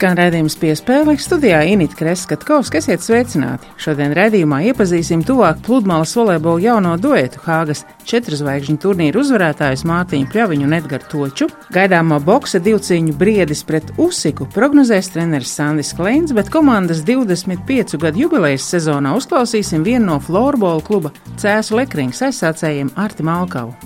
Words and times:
Skan 0.00 0.16
redzējums 0.16 0.54
piespēle 0.56 1.12
studijā 1.20 1.58
Inita 1.68 1.98
Kreskatkovs, 1.98 2.70
kas 2.72 2.86
iet 2.88 3.02
sveicināti. 3.04 3.68
Šodien 3.76 4.14
redzējumā 4.16 4.62
iepazīsim 4.70 5.20
tuvāk 5.28 5.58
pludmales 5.66 6.14
volejbola 6.16 6.62
jauno 6.64 6.94
duetu 6.96 7.42
Hāgas 7.44 7.82
četru 8.08 8.38
zvaigžņu 8.40 8.78
turnīru 8.80 9.20
uzvarētājus 9.20 9.84
Mārtiņu 9.90 10.30
Pļaviņu 10.32 10.64
un 10.70 10.78
Edgars 10.78 11.10
Toču. 11.12 11.50
Gaidāmo 11.76 12.16
boksa 12.24 12.62
divcīņu 12.64 13.12
briedis 13.20 13.60
pret 13.68 13.92
Usiku 14.00 14.48
prognozēs 14.56 15.12
treneris 15.12 15.52
Sandis 15.52 15.92
Kleins, 15.92 16.32
bet 16.32 16.48
komandas 16.48 17.04
25 17.04 18.00
gadu 18.00 18.24
jubilejas 18.24 18.72
sezonā 18.72 19.12
uzklausīsim 19.20 19.84
vienu 19.84 20.14
no 20.14 20.20
florbola 20.24 20.80
kluba 20.80 21.12
Cēsu 21.36 21.76
Lekrings 21.76 22.24
aizsācējiem 22.24 22.96
Artim 22.96 23.28
Alkavu. 23.36 23.76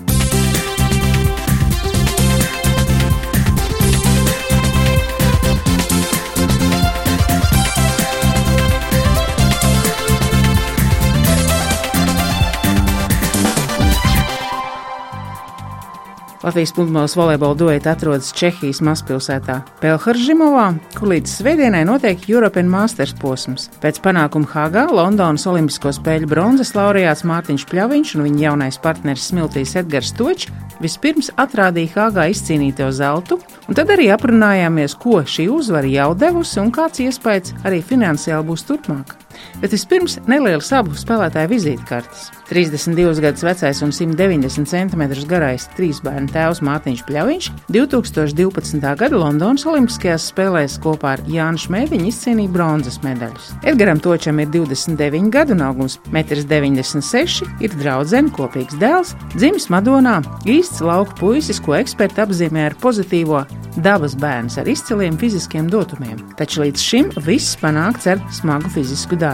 Latvijas 16.45 16.73
pludmales 16.73 17.15
volejbola 17.15 17.55
dueti 17.57 17.89
atrodas 17.89 18.27
Čehijas 18.37 18.77
mazpilsētā 18.85 19.55
Pelharžimovā, 19.81 20.67
kur 20.93 21.09
līdz 21.09 21.31
svētdienai 21.39 21.81
notiek 21.89 22.21
European 22.29 22.69
Masters 22.69 23.15
posms. 23.17 23.65
Pēc 23.81 23.97
panākuma 24.05 24.51
Hāgā 24.51 24.83
Londonas 24.93 25.47
Olimpisko 25.49 25.95
spēļu 25.97 26.29
bronzas 26.29 26.75
laureāts 26.77 27.25
Mārtiņš 27.25 27.65
Pļaviņš 27.71 28.13
un 28.19 28.27
viņa 28.27 28.45
jaunais 28.45 28.77
partneris 28.77 29.25
Smiltīs 29.31 29.73
Edgars 29.81 30.13
Točs 30.13 30.53
vispirms 30.85 31.33
atrādīja 31.33 31.95
Hāgā 31.97 32.29
izcīnīto 32.29 32.93
zeltu, 32.93 33.41
un 33.65 33.81
tad 33.81 33.97
arī 33.97 34.11
aprunājāmies, 34.13 34.99
ko 35.01 35.23
šī 35.25 35.49
uzvara 35.49 35.89
jau 35.97 36.11
devusi 36.13 36.61
un 36.61 36.69
kāds 36.69 37.01
iespējas 37.09 37.57
arī 37.65 37.81
finansiāli 37.81 38.51
būs 38.53 38.69
turpmāk. 38.69 39.24
Bet 39.61 39.73
vispirms 39.75 40.19
nelielas 40.29 40.71
abu 40.75 40.95
spēlētāju 40.97 41.51
vizītkartes. 41.51 42.29
32 42.49 43.21
gadus 43.23 43.43
vecais 43.45 43.81
un 43.81 43.91
190 43.95 44.69
cm 44.69 45.03
garais 45.29 45.65
trīs 45.77 46.01
bērnu 46.05 46.29
tēvs 46.33 46.61
Mārtiņš 46.65 47.01
Pļaviņš 47.07 47.49
2012. 47.73 48.85
gada 49.01 49.17
Londonas 49.17 49.65
Olimpiskajās 49.65 50.29
spēlēs 50.29 50.77
kopā 50.83 51.15
ar 51.15 51.25
Jānu 51.31 51.63
Šmētiņu 51.65 52.09
izcīnīja 52.11 52.53
bronzas 52.53 53.01
medaļas. 53.05 53.51
Edgaram 53.65 54.01
Točam 54.03 54.43
ir 54.43 54.51
29 54.53 55.31
gadu 55.33 55.57
un 55.57 55.65
augums 55.65 55.97
1,96 56.13 57.45
m, 57.45 57.57
ir 57.65 57.73
draudzene, 57.81 58.33
kopīgs 58.35 58.77
dēls, 58.81 59.15
dzimis 59.33 59.69
Madonā, 59.73 60.19
īsts 60.45 60.83
lauku 60.85 61.17
puisis, 61.19 61.61
ko 61.63 61.79
eksperti 61.79 62.21
apzīmē 62.25 62.69
ar 62.69 62.77
pozitīvo 62.81 63.45
dabas 63.83 64.15
bērns 64.19 64.59
ar 64.61 64.69
izciliem 64.71 65.17
fiziskiem 65.19 65.67
dotumiem. 65.71 66.21
Taču 66.39 66.63
līdz 66.63 66.85
šim 66.85 67.11
viss 67.25 67.57
panākts 67.61 68.07
ar 68.11 68.21
smagu 68.35 68.71
fizisku 68.71 69.17
darbu. 69.19 69.24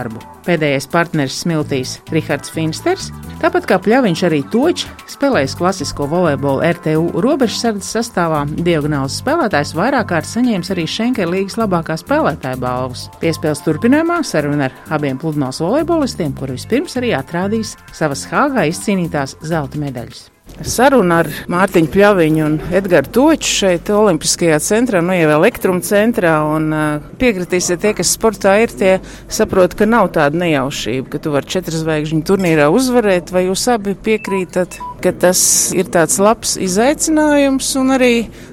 Pēdējais 0.42 0.88
partneris 0.90 1.36
smiltīs 1.44 1.94
Rihards 2.10 2.50
Finsters, 2.50 3.10
tāpat 3.42 3.68
kā 3.70 3.78
Pļaviņš 3.82 4.22
arī 4.26 4.40
toķis, 4.50 4.88
spēlējis 5.12 5.54
klasisko 5.60 6.08
volejbolu 6.10 6.64
RTU 6.66 7.22
robežsardzes 7.22 7.92
sastāvā, 7.98 8.42
diagonāls 8.66 9.20
spēlētājs 9.22 9.76
vairāk 9.78 10.10
kārt 10.10 10.30
saņēmis 10.32 10.72
arī 10.74 10.88
Šenker 10.90 11.30
līgas 11.30 11.60
labākā 11.60 11.98
spēlētāja 12.00 12.58
balvas. 12.62 13.06
Piespēles 13.22 13.62
turpinājumā 13.68 14.18
saruna 14.26 14.70
ar 14.70 14.76
abiem 14.98 15.20
pludmales 15.22 15.62
volejbolistiem, 15.62 16.34
kuri 16.40 16.58
vispirms 16.58 16.98
arī 16.98 17.14
atrādīs 17.18 17.76
savas 17.94 18.26
Hāgā 18.32 18.66
izcīnītās 18.72 19.38
zelta 19.46 19.78
medaļas. 19.78 20.31
Saruna 20.60 21.22
ar 21.22 21.28
Mārtiņu 21.50 21.90
Pļaviņu 21.92 22.44
un 22.44 22.58
Edgars 22.74 23.10
Toču 23.14 23.50
šeit, 23.62 23.90
Olimpiskajā 23.92 24.58
centrā, 24.62 25.00
nu 25.04 25.16
jau 25.16 25.30
elektruma 25.38 25.82
centrā. 25.84 26.34
Un, 26.52 26.68
uh, 26.72 27.10
piekritīsiet, 27.20 27.80
tie, 27.82 27.94
kas 27.96 28.12
sportā 28.16 28.54
ir, 28.62 28.72
tie 28.76 28.92
saprot, 29.32 29.74
ka 29.78 29.88
nav 29.88 30.12
tāda 30.14 30.38
nejaušība, 30.42 31.08
ka 31.12 31.22
tu 31.22 31.34
vari 31.34 31.50
četru 31.56 31.80
zvaigžņu 31.80 32.22
turnīrā 32.28 32.68
uzvarēt, 32.72 33.32
vai 33.34 33.46
jūs 33.48 33.66
abi 33.72 33.96
piekrītat, 33.96 34.78
ka 35.02 35.12
tas 35.24 35.40
ir 35.74 35.88
tāds 35.92 36.18
labs 36.22 36.54
izaicinājums 36.62 37.72
un 37.80 37.94
arī 37.96 38.12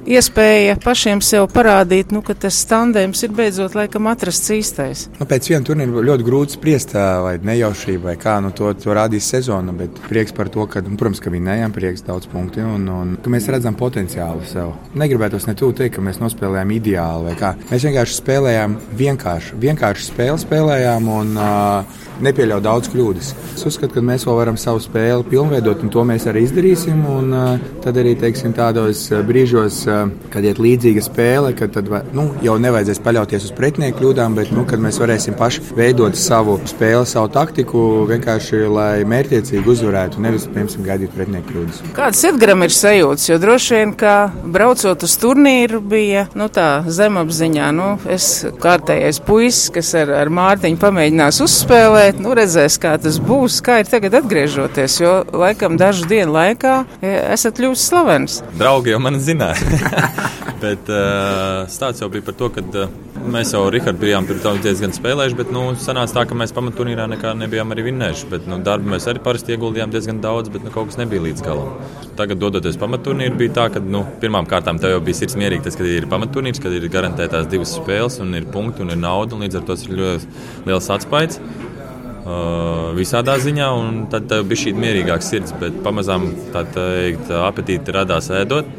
iespēja 0.09 0.79
pašiem 0.81 1.21
sev 1.25 1.49
parādīt, 1.53 2.13
nu, 2.15 2.23
ka 2.25 2.33
tas 2.33 2.57
standēms 2.63 3.21
ir 3.27 3.35
beidzot 3.38 3.77
laikam 3.77 4.09
atrasts 4.09 4.53
īstais. 4.55 5.05
Nu, 5.19 5.27
pēc 5.29 5.51
viena 5.51 5.65
turnīra 5.67 6.05
ļoti 6.09 6.25
grūti 6.25 6.57
spriest, 6.57 6.95
vai 6.95 7.35
nejaušība, 7.45 8.11
vai 8.11 8.17
kā, 8.21 8.39
nu, 8.43 8.53
to, 8.55 8.71
to 8.79 8.95
rādīs 8.97 9.29
sezona, 9.29 9.75
bet 9.75 10.01
prieks 10.09 10.33
par 10.35 10.49
to, 10.53 10.65
ka, 10.69 10.81
nu, 10.85 10.97
protams, 10.99 11.21
ka 11.23 11.33
vinējām, 11.33 11.75
prieks 11.75 11.88
daudz 12.05 12.29
punktu 12.29 12.63
un, 12.63 12.85
un 12.94 13.16
ka 13.23 13.31
mēs 13.33 13.47
redzam 13.51 13.77
potenciālu 13.79 14.45
sev. 14.50 14.75
Negribētos 15.00 15.47
ne 15.50 15.55
tuvu 15.57 15.75
teikt, 15.79 15.95
ka 15.97 16.03
mēs 16.05 16.22
nospēlējām 16.22 16.75
ideāli 16.77 17.29
vai 17.29 17.35
kā. 17.39 17.53
Mēs 17.72 17.88
vienkārši 17.88 18.19
spēlējām 18.22 18.77
vienkārši, 19.00 19.57
vienkārši 19.66 20.09
spēli 20.11 20.44
spēlējām 20.45 21.09
un 21.13 21.33
uh, 21.39 22.00
nepieļaut 22.25 22.66
daudz 22.66 22.91
kļūdas. 22.94 23.31
Es 23.56 23.66
uzskatu, 23.68 23.96
ka 23.97 24.03
mēs 24.06 24.25
vēl 24.28 24.38
varam 24.40 24.57
savu 24.59 24.81
spēli 24.84 25.28
pilnveidot, 25.30 25.84
un 25.84 25.94
to 25.94 26.06
mēs 26.07 26.28
arī 26.30 26.46
izdarīsim. 26.47 27.02
Un, 27.09 27.34
uh, 27.35 27.69
tad 27.84 28.00
arī 28.00 28.16
teiksim, 28.19 28.53
tādos 28.57 29.06
brīžos, 29.28 29.81
uh, 29.90 30.12
kad 30.34 30.46
ir 30.47 30.62
līdzīga 30.62 31.03
spēle, 31.06 31.53
kad 31.57 31.74
tad, 31.75 31.90
nu, 32.16 32.30
jau 32.46 32.57
nevajadzēs 32.62 33.02
paļauties 33.06 33.50
uz 33.50 33.56
pretinieku 33.57 34.00
kļūdām, 34.02 34.38
bet 34.40 34.53
nu, 34.56 34.66
mēs 34.80 35.00
varēsim 35.02 35.38
paši 35.40 35.63
veidot 35.78 36.18
savu 36.19 36.59
spēli, 36.69 37.06
savu 37.09 37.31
taktiku, 37.34 37.85
vienkārši 38.09 38.63
lai 38.69 39.03
mērķiecīgi 39.09 39.74
uzvarētu, 39.74 40.22
nevis, 40.24 40.47
piemēram, 40.50 40.86
gaidīt 40.86 41.16
pretinieku 41.16 41.53
kļūdas. 41.53 41.81
Kāds 41.97 42.24
Edgars 42.30 42.66
ir 42.66 42.75
sajūts? 42.75 43.28
Jo 43.30 43.40
droši 43.41 43.75
vien, 43.78 43.94
ka 44.00 44.16
braucot 44.44 45.03
uz 45.06 45.16
turnīru, 45.22 45.81
bija 45.81 46.28
nu, 46.40 46.50
tā 46.53 46.69
zemapziņā, 46.88 47.69
nu, 47.75 47.90
es 48.09 48.30
kārtējais 48.62 49.22
puisis, 49.25 49.69
kas 49.74 49.91
ar, 50.00 50.13
ar 50.22 50.31
Mārtiņu 50.34 50.80
pamēģinās 50.81 51.41
uzspēlēt 51.46 52.08
bet 52.09 52.21
nu, 52.23 52.33
redzēs, 52.37 52.79
kā 52.81 52.95
tas 53.01 53.19
būs, 53.21 53.59
kā 53.65 53.79
ir 53.83 53.89
tagad 53.89 54.15
atgriežoties. 54.23 54.97
Jo 55.03 55.13
laikam 55.29 55.77
dažu 55.77 56.07
dienu 56.09 56.33
laikā 56.33 56.73
esat 57.05 57.59
kļuvis 57.59 57.85
slavens. 57.91 58.39
Draugi 58.57 58.95
jau 58.95 59.01
mani 59.03 59.21
zināja. 59.21 59.61
bet 60.63 60.89
uh, 60.89 61.67
stāsts 61.69 62.01
jau 62.01 62.09
bija 62.11 62.25
par 62.25 62.35
to, 62.39 62.49
ka 62.55 62.63
uh, 62.65 62.89
mēs 63.29 63.53
jau 63.53 63.61
Rihardu 63.69 64.01
bijām 64.01 64.25
pirms 64.27 64.63
diezgan 64.63 64.95
spēlējuši, 64.95 65.37
bet 65.37 65.53
nu, 65.53 65.67
sanāca 65.79 66.17
tā, 66.17 66.25
ka 66.29 66.37
mēs 66.39 66.53
pamatturnīrā 66.55 67.05
nekā 67.13 67.35
nebijām 67.37 67.75
arī 67.75 67.85
vinnējuši. 67.91 68.29
Bet, 68.33 68.49
nu, 68.49 68.57
darbu 68.65 68.95
mēs 68.95 69.05
arī 69.11 69.21
parasti 69.23 69.53
ieguldījām 69.53 69.93
diezgan 69.93 70.23
daudz, 70.23 70.49
bet 70.53 70.65
nu, 70.65 70.73
kaut 70.73 70.89
kas 70.89 70.99
nebija 70.99 71.27
līdz 71.27 71.45
galam. 71.45 71.71
Tagad, 72.19 72.41
dodoties 72.41 72.79
pamatturnīru, 72.81 73.37
bija 73.39 73.55
tā, 73.61 73.69
ka 73.75 73.83
nu, 73.85 74.03
pirmām 74.23 74.49
kārtām 74.49 74.81
tev 74.81 74.95
jau 74.95 75.01
bija 75.05 75.21
sirds 75.21 75.37
mierīgi, 75.39 75.67
tas, 75.69 75.77
kad 75.79 75.87
ir 75.87 76.09
pamatturnīrs, 76.11 76.61
kad 76.63 76.73
ir 76.75 76.89
garantētās 76.91 77.47
divas 77.51 77.77
spēles 77.77 78.19
un 78.23 78.33
ir 78.39 78.49
punkti 78.49 78.83
un 78.83 78.95
ir 78.95 78.99
nauda, 78.99 79.37
un 79.37 79.45
līdz 79.45 79.61
ar 79.61 79.67
to 79.69 79.77
ir 79.85 79.99
ļoti 80.01 80.69
liels 80.69 80.93
atspējs. 80.97 81.43
Visādā 83.00 83.38
ziņā, 83.41 83.67
un 83.79 84.03
tad 84.12 84.31
bija 84.50 84.63
šī 84.66 84.73
mierīgāka 84.78 85.25
sirds, 85.25 85.53
bet 85.62 85.79
pamazām 85.85 86.28
teikt, 86.53 87.31
apetīte 87.31 87.95
radās 87.95 88.29
ēdot. 88.41 88.69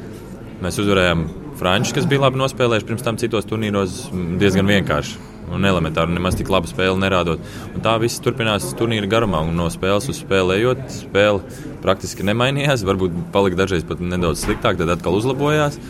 Mēs 0.60 0.78
uzvarējām 0.82 1.24
Frančus, 1.60 1.94
kas 1.96 2.06
bija 2.08 2.26
labi 2.26 2.40
nospēlējuši 2.40 2.88
pirms 2.88 3.04
tam 3.04 3.18
citos 3.20 3.48
turnīros, 3.48 4.06
diezgan 4.40 4.68
vienkārši 4.68 5.30
un 5.50 5.66
elementāri, 5.66 6.14
nemaz 6.14 6.36
tik 6.38 6.50
labu 6.52 6.70
spēli 6.70 7.00
nerādot. 7.02 7.42
Un 7.74 7.82
tā 7.84 7.96
viss 8.02 8.22
turpinās 8.22 8.68
turnīra 8.78 9.08
garumā, 9.10 9.42
no 9.54 9.66
spēles 9.72 10.08
uz 10.12 10.20
spēlējot, 10.22 10.84
spēle 10.94 11.42
praktiski 11.84 12.26
nemainījās. 12.28 12.84
Varbūt 12.86 13.16
palika 13.34 13.62
dažreiz 13.62 13.86
pat 13.88 14.02
nedaudz 14.04 14.44
sliktāk, 14.44 14.78
tad 14.80 14.92
atkal 14.94 15.18
uzlabojās. 15.18 15.80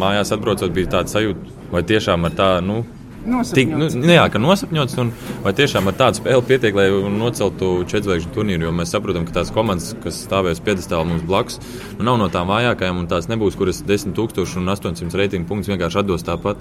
Mājās 0.00 0.32
atbraucot, 0.36 0.72
bija 0.74 0.94
tāda 0.96 1.12
sajūta, 1.12 1.58
vai 1.74 1.84
tiešām 1.86 2.26
ar 2.28 2.36
tādu. 2.38 2.66
Nu, 2.70 2.99
Tik, 3.20 3.68
nu, 3.76 3.88
jā, 4.14 4.22
ka 4.32 4.40
nosapņots. 4.40 4.96
Un, 5.02 5.10
vai 5.44 5.52
tiešām 5.56 5.90
ar 5.90 5.96
tādu 5.98 6.20
spēli 6.20 6.44
pietiek, 6.48 6.76
lai 6.76 6.86
noceltu 7.12 7.82
četrзvaigžņu 7.90 8.32
turnīru? 8.34 8.68
Jo 8.68 8.72
mēs 8.74 8.94
saprotam, 8.94 9.26
ka 9.28 9.40
tās 9.40 9.52
komandas, 9.52 9.92
kas 10.00 10.22
stāvēs 10.24 10.62
piedestālā 10.64 11.04
mums 11.08 11.26
blakus, 11.28 11.60
nu, 11.98 12.06
nav 12.08 12.20
no 12.22 12.30
tām 12.32 12.48
vājākajām, 12.50 13.02
un 13.02 13.10
tās 13.10 13.28
nebūs, 13.30 13.58
kuras 13.60 13.82
10,000 13.86 14.56
un 14.60 14.72
800 14.72 15.20
reitingu 15.20 15.48
punktus 15.50 15.72
vienkārši 15.72 16.00
atdos 16.00 16.24
tāpat. 16.24 16.60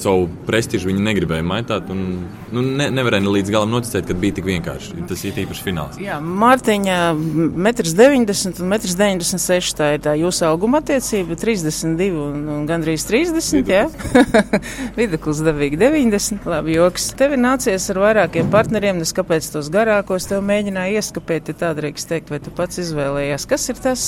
Savu 0.00 0.26
prestižu 0.48 0.90
viņi 0.90 1.04
negribēja 1.06 1.44
maitāt, 1.46 1.88
un 1.92 2.26
nu, 2.52 2.62
ne, 2.64 2.88
nevarēja 2.92 3.30
līdz 3.30 3.52
galam 3.54 3.70
noticēt, 3.72 4.08
ka 4.08 4.16
bija 4.18 4.40
tik 4.40 4.48
vienkārši. 4.48 5.04
Tas 5.08 5.22
ir 5.24 5.38
īpaši 5.44 5.64
fināls. 5.64 6.00
Jā, 6.02 6.18
Mārtiņa 6.18 6.98
1,90 7.14 8.64
m 8.64 8.74
un 8.74 8.76
1,96 8.76 9.54
m. 9.54 9.78
Tā 9.78 9.90
ir 9.94 10.02
tā 10.04 10.16
jūsu 10.18 10.48
auguma 10.48 10.82
attiecība- 10.82 11.38
32 11.44 12.10
un, 12.26 12.42
un 12.56 12.66
gandrīz 12.68 13.06
30. 13.06 13.94
Viduklis 14.98 15.42
devīgi 15.46 15.78
90. 15.94 16.46
Labi, 16.50 16.72
joks. 16.74 17.04
Tev 17.14 17.36
ir 17.36 17.38
nācies 17.38 17.84
ar 17.92 17.98
vairākiem 18.02 18.48
partneriem, 18.50 18.98
es 19.04 19.12
kāpēc 19.14 19.46
tos 19.54 19.68
garākos 19.70 20.24
tev 20.26 20.40
mēģināju 20.42 20.96
ieskapēt, 20.98 21.52
ja 21.52 21.58
tā 21.60 21.68
drīkst 21.78 22.08
teikt, 22.10 22.32
vai 22.34 22.40
tu 22.42 22.50
pats 22.54 22.80
izvēlējies. 22.82 23.44
Kas 23.46 23.68
ir 23.70 23.78
tas, 23.78 24.02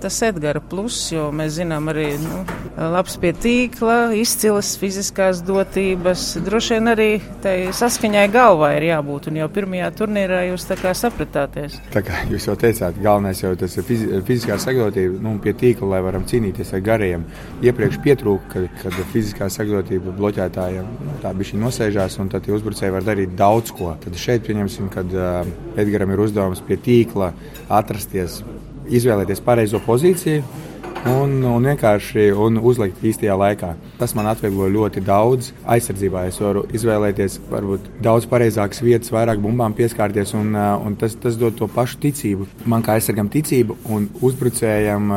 tas 0.00 0.20
Edgara 0.24 0.62
plus, 0.64 0.96
jo 1.12 1.26
mēs 1.36 1.58
zinām 1.58 1.90
arī, 1.92 2.06
nu, 2.22 2.38
labs 2.94 3.18
pie 3.20 3.34
tīkla, 3.36 4.14
izcilas 4.16 4.70
fiziskās 4.80 5.42
dotības, 5.44 6.24
droši 6.46 6.78
vien 6.78 6.92
arī 6.94 7.10
tai 7.44 7.54
saskaņai 7.76 8.24
galvā 8.32 8.72
ir 8.78 8.88
jābūt, 8.88 9.28
un 9.28 9.42
jau 9.42 9.50
pirmajā 9.58 9.92
turnīrā 10.00 10.40
jūs 10.54 10.64
tā 10.70 10.80
kā 10.80 10.94
sapratāties. 10.96 11.76
Tā 11.92 12.00
kā 12.06 12.24
jūs 12.32 12.48
jau 12.48 12.56
teicāt, 12.64 12.96
galvenais 13.04 13.44
jau 13.44 13.52
tas 13.60 13.76
ir 13.76 13.84
fiziskā 13.84 14.56
sagatavotība, 14.64 15.20
nu, 15.28 15.36
pie 15.44 15.52
tīkla, 15.52 15.92
lai 15.98 16.02
varam 16.08 16.24
cīnīties 16.24 16.72
ar 16.72 16.86
gariem. 16.88 17.28
Iepriekš 17.60 18.00
pietrūka, 18.08 18.48
kad, 18.56 18.82
kad 18.86 18.98
fiziskā 19.12 19.52
sagatavotība 19.52 20.16
bloķētājiem 20.16 20.90
tā 21.26 21.32
bija 21.34 21.58
nosēžās, 21.58 22.18
un 22.22 22.30
tad 22.30 22.46
uzbrucēji 22.52 22.94
var 22.94 23.06
darīt 23.06 23.34
daudz 23.38 23.72
ko. 23.74 23.94
Tad 24.02 24.18
šeit 24.20 24.46
pieņemsim, 24.46 24.90
kad 24.94 25.10
uh, 25.16 25.42
Edgars 25.78 26.14
ir 26.14 26.22
uzdevums 26.22 26.62
pie 26.66 26.78
tīkla 26.78 27.32
atrasties, 27.80 28.40
izvēlēties 28.86 29.42
pareizo 29.42 29.82
pozīciju 29.82 30.44
un, 31.10 31.36
un 31.46 31.66
vienkārši 31.66 32.30
un 32.34 32.58
uzlikt 32.58 33.02
īstajā 33.06 33.36
laikā. 33.38 33.72
Tas 34.00 34.14
man 34.18 34.28
atvieglo 34.30 34.68
ļoti 34.72 35.02
daudz. 35.06 35.52
Aizsardzībā 35.76 36.26
es 36.30 36.38
varu 36.42 36.64
izvēlēties 36.76 37.38
varbūt 37.50 37.88
daudz 38.04 38.28
pareizākas 38.30 38.82
vietas, 38.84 39.12
vairāk 39.14 39.40
bumbām 39.42 39.74
pieskārties, 39.76 40.34
un, 40.38 40.54
un 40.56 40.96
tas, 41.00 41.16
tas 41.22 41.38
dod 41.40 41.56
to 41.58 41.68
pašu 41.72 42.00
ticību. 42.02 42.48
Man 42.68 42.84
kā 42.86 42.96
aizsargam 42.98 43.30
ticību, 43.32 43.78
un 43.92 44.08
uzbrucējam 44.26 45.12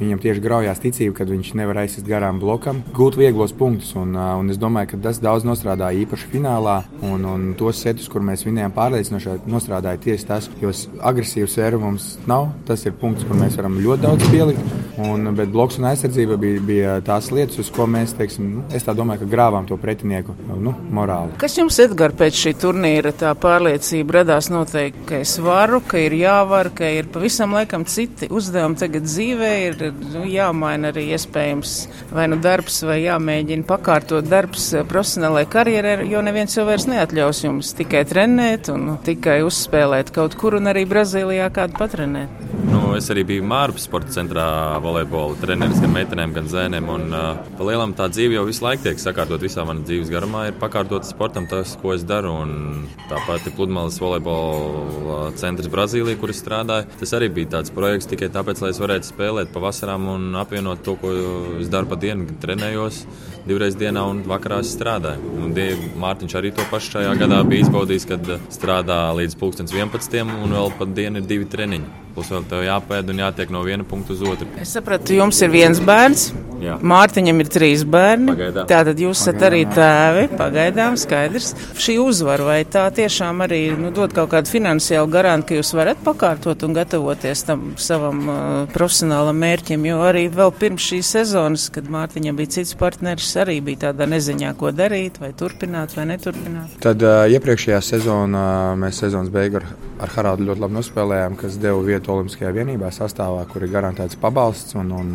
viņam 0.00 0.22
tieši 0.24 0.44
graujās 0.44 0.82
ticība, 0.82 1.18
kad 1.20 1.32
viņš 1.32 1.52
nevar 1.60 1.82
aizsist 1.84 2.08
garām 2.08 2.40
blokam, 2.42 2.82
gūt 2.96 3.18
vieglos 3.20 3.54
punktus. 3.56 3.94
Un, 3.98 4.14
un 4.14 4.52
es 4.52 4.60
domāju, 4.60 4.94
ka 4.94 5.02
tas 5.08 5.20
daudz 5.22 5.46
nostrādāja 5.48 6.04
īpaši 6.04 6.30
finālā, 6.32 6.80
un, 7.04 7.26
un 7.28 7.46
tos 7.58 7.82
setus, 7.84 8.08
kur 8.12 8.24
mēs 8.24 8.46
vinējām 8.46 8.74
pārliecinoši, 8.76 9.38
nostrādāja 9.50 10.02
tieši 10.08 10.28
tas, 10.30 10.50
jo 10.62 10.72
agresīvu 11.04 11.50
sēru 11.50 11.82
mums 11.82 12.14
nav. 12.30 12.50
Tas 12.68 12.84
ir 12.86 12.96
punkts, 13.00 13.26
kur 13.28 13.38
mēs 13.38 13.58
varam 13.60 13.80
ļoti 13.82 14.06
daudz 14.06 14.30
pielikt. 14.32 14.74
Un, 15.00 15.26
bet 15.34 15.50
bloks 15.50 15.80
un 15.80 15.88
aizsardzība 15.90 16.36
bija, 16.38 16.60
bija 16.62 16.92
tās 17.04 17.30
lietas, 17.34 17.58
uz 17.58 17.70
ko 17.74 17.86
mēs, 17.90 18.12
teiksim, 18.14 18.50
nu, 18.58 18.64
es 18.74 18.86
domāju, 18.86 19.24
ka 19.24 19.30
grāvām 19.32 19.66
to 19.66 19.78
pretinieku 19.80 20.36
nu, 20.54 20.74
morāli. 20.94 21.34
Kas 21.40 21.56
jums, 21.58 21.78
Edgars, 21.82 22.14
pēc 22.18 22.38
šī 22.38 22.52
turnīra 22.62 23.10
tā 23.18 23.32
pārliecība 23.38 24.20
radās 24.20 24.50
noteikti, 24.54 25.02
ka 25.08 25.18
es 25.24 25.34
varu, 25.42 25.80
ka 25.88 25.98
ir 25.98 26.14
jāvar, 26.20 26.70
ka 26.76 26.90
ir 26.94 27.08
pavisam 27.10 27.56
laikam 27.56 27.86
citi 27.90 28.28
uzdevumi 28.30 28.78
tagad 28.78 29.08
dzīvē, 29.08 29.50
ir 29.66 29.82
nu, 30.14 30.24
jāmaina 30.30 30.92
arī 30.94 31.08
iespējams 31.16 31.74
vai 32.14 32.28
nu 32.30 32.38
darbs, 32.44 32.78
vai 32.86 33.00
jāmēģina 33.02 33.66
pakārtot 33.66 34.30
darbs 34.30 34.70
profesionālajai 34.90 35.50
karjerai, 35.56 35.96
jo 36.12 36.22
neviens 36.24 36.54
jau 36.54 36.68
vairs 36.68 36.86
neatļaus 36.90 37.44
jums 37.48 37.74
tikai 37.80 38.04
trenēt 38.08 38.70
un 38.74 38.94
tikai 39.04 39.40
uzspēlēt 39.46 40.14
kaut 40.14 40.38
kur 40.38 40.60
un 40.60 40.70
arī 40.70 40.86
Brazīlijā 40.88 41.50
kādu 41.54 41.82
patrenēt. 41.82 42.73
Nu, 42.94 43.00
es 43.02 43.10
arī 43.10 43.24
biju 43.26 43.42
Mārpas 43.50 43.88
sporta 43.88 44.12
centrā 44.14 44.44
volejbola 44.78 45.34
treneris 45.40 45.80
gan 45.82 45.90
meitenēm, 45.96 46.30
gan 46.36 46.46
zēniem. 46.46 46.84
Un, 46.94 47.08
uh, 47.10 47.40
pa 47.58 47.66
lielam 47.66 47.90
tā 47.98 48.06
dzīve 48.06 48.36
jau 48.36 48.44
visu 48.46 48.62
laiku 48.62 48.84
tiek 48.84 49.02
sakārtot. 49.02 49.42
Visā 49.42 49.64
manā 49.66 49.82
dzīves 49.82 50.12
garumā 50.12 50.44
ir 50.46 50.54
pakārtot 50.60 51.02
sportam 51.02 51.48
tas, 51.50 51.72
ko 51.80 51.90
es 51.96 52.04
daru. 52.06 52.30
Un 52.44 52.84
tāpat 53.10 53.48
ir 53.50 53.56
pludmales 53.56 53.98
volejbola 53.98 55.32
centrs 55.42 55.72
Brazīlijā, 55.74 56.20
kur 56.20 56.30
es 56.30 56.38
strādāju. 56.44 56.86
Tas 57.00 57.16
arī 57.18 57.32
bija 57.34 57.56
tāds 57.56 57.74
projekts 57.74 58.12
tikai 58.12 58.30
tāpēc, 58.30 58.62
lai 58.62 58.70
es 58.70 58.82
varētu 58.84 59.10
spēlēt 59.10 59.50
pavasarām 59.56 60.06
un 60.14 60.30
apvienot 60.38 60.86
to, 60.86 60.94
ko 61.02 61.16
es 61.58 61.74
daru 61.74 61.90
pa 61.90 61.98
dienu. 61.98 62.30
Trenējos 62.46 63.02
divreiz 63.48 63.76
dienā 63.78 64.04
un 64.10 64.22
vakarā 64.28 64.60
strādāju. 64.64 65.34
Un 65.40 65.52
Mārtiņš 66.00 66.36
arī 66.40 66.52
to 66.54 66.64
pašu 66.70 66.96
šajā 66.96 67.12
gadā 67.20 67.42
bija 67.48 67.66
izbaudījis, 67.66 68.08
kad 68.08 68.32
strādā 68.52 69.00
līdz 69.18 69.36
11. 69.74 70.22
un 70.44 70.56
vēl 70.56 70.72
pat 70.78 70.94
dienu 70.96 71.20
ir 71.20 71.28
divi 71.28 71.48
treniņi. 71.50 72.02
Plus 72.14 72.30
vēl 72.30 72.44
tev 72.50 72.62
jāpēd 72.62 73.10
un 73.10 73.22
jātiek 73.24 73.50
no 73.50 73.64
viena 73.66 73.84
punkta 73.84 74.14
uz 74.14 74.22
otru. 74.22 74.48
Es 74.62 74.74
sapratu, 74.76 75.16
jums 75.18 75.40
ir 75.42 75.50
viens 75.54 75.82
bērns. 75.82 76.28
Jā. 76.62 76.76
Mārtiņam 76.82 77.42
ir 77.42 77.50
trīs 77.52 77.82
bērni. 77.88 78.32
Pagaidām. 78.32 78.66
Tātad 78.70 79.00
jūs 79.02 79.22
esat 79.22 79.42
arī 79.48 79.62
tēvi. 79.74 80.26
Pagaidām 80.38 80.98
skaidrs. 81.00 81.52
Šī 81.80 81.96
uzvara 82.02 82.46
vai 82.48 82.58
tā 82.68 82.84
tiešām 82.94 83.42
arī 83.44 83.60
nu, 83.78 83.90
dod 83.94 84.14
kaut 84.16 84.30
kādu 84.34 84.52
finansiālu 84.52 85.10
garantu, 85.12 85.50
ka 85.50 85.58
jūs 85.58 85.72
varat 85.76 86.00
pakārtot 86.04 86.64
un 86.66 86.76
gatavoties 86.76 87.44
tam 87.48 87.66
savam 87.80 88.22
uh, 88.24 88.36
profesionālam 88.74 89.38
mērķim. 89.42 89.88
Jo 89.90 90.02
arī 90.08 90.26
vēl 90.32 90.54
pirms 90.60 90.88
šīs 90.92 91.12
sezonas, 91.16 91.66
kad 91.74 91.90
Mārtiņam 91.90 92.38
bija 92.38 92.56
cits 92.58 92.76
partneris, 92.78 93.32
arī 93.40 93.58
bija 93.64 93.88
tādā 93.88 94.08
neziņā, 94.10 94.54
ko 94.60 94.72
darīt, 94.74 95.20
vai 95.22 95.32
turpināt 95.36 95.96
vai 95.98 96.06
neturpināt. 96.12 96.78
Tad 96.84 97.02
uh, 97.04 97.24
iepriekšējā 97.34 97.80
sezonā 97.92 98.46
mēs 98.80 99.02
sezonas 99.04 99.32
beigu 99.34 99.60
ar, 99.60 99.68
ar 100.04 100.14
Haraldu 100.14 100.48
ļoti 100.50 100.64
labi 100.64 100.78
nospēlējām, 100.78 101.38
kas 101.40 101.58
deva 101.62 101.82
vietu 101.86 102.14
Olimpiskajā 102.14 102.54
vienībā 102.54 102.92
sastāvā, 102.94 103.44
kur 103.50 103.66
ir 103.66 103.74
garantēts 103.74 104.18
pabalsts. 104.20 104.76
Un, 104.78 104.90
un, 104.94 105.14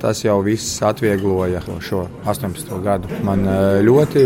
tas 0.00 0.22
jau 0.24 0.38
viss 0.44 0.79
atviegloja 0.86 1.62
šo 1.84 2.04
18. 2.28 2.72
gadu 2.84 3.20
man 3.26 3.44
ļoti. 3.84 4.24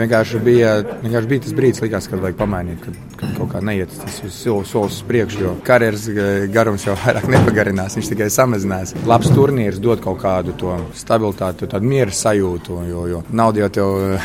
Vienkārši 0.00 0.40
bija, 0.44 0.74
vienkārši 1.02 1.30
bija 1.30 1.44
tas 1.46 1.56
brīdis, 1.56 1.82
likās, 1.84 2.08
kad 2.10 2.22
vajag 2.22 2.38
pamainīt, 2.38 2.82
kad, 2.84 2.98
kad 3.20 3.34
kaut 3.38 3.52
kā 3.54 3.62
neiet 3.64 3.92
tas 4.02 4.20
solis 4.34 4.74
uz 4.80 5.00
priekšu, 5.08 5.42
jo 5.44 5.54
karjeras 5.66 6.08
garums 6.54 6.86
jau 6.86 6.96
vairāk 7.04 7.28
nepagarinās, 7.30 7.98
viņš 7.98 8.12
tikai 8.14 8.30
samazinās. 8.32 8.94
Labs 9.08 9.32
turnīrs 9.34 9.80
dod 9.82 10.02
kaut 10.04 10.20
kādu 10.22 10.56
to 10.60 10.76
stabilitāti, 10.98 11.70
tādu 11.70 11.90
miera 11.90 12.14
sajūtu, 12.14 12.80
jo, 12.90 13.06
jo 13.10 13.24
nauda 13.30 13.64
jau 13.64 13.72
tev 13.78 13.90
Eh, 14.00 14.20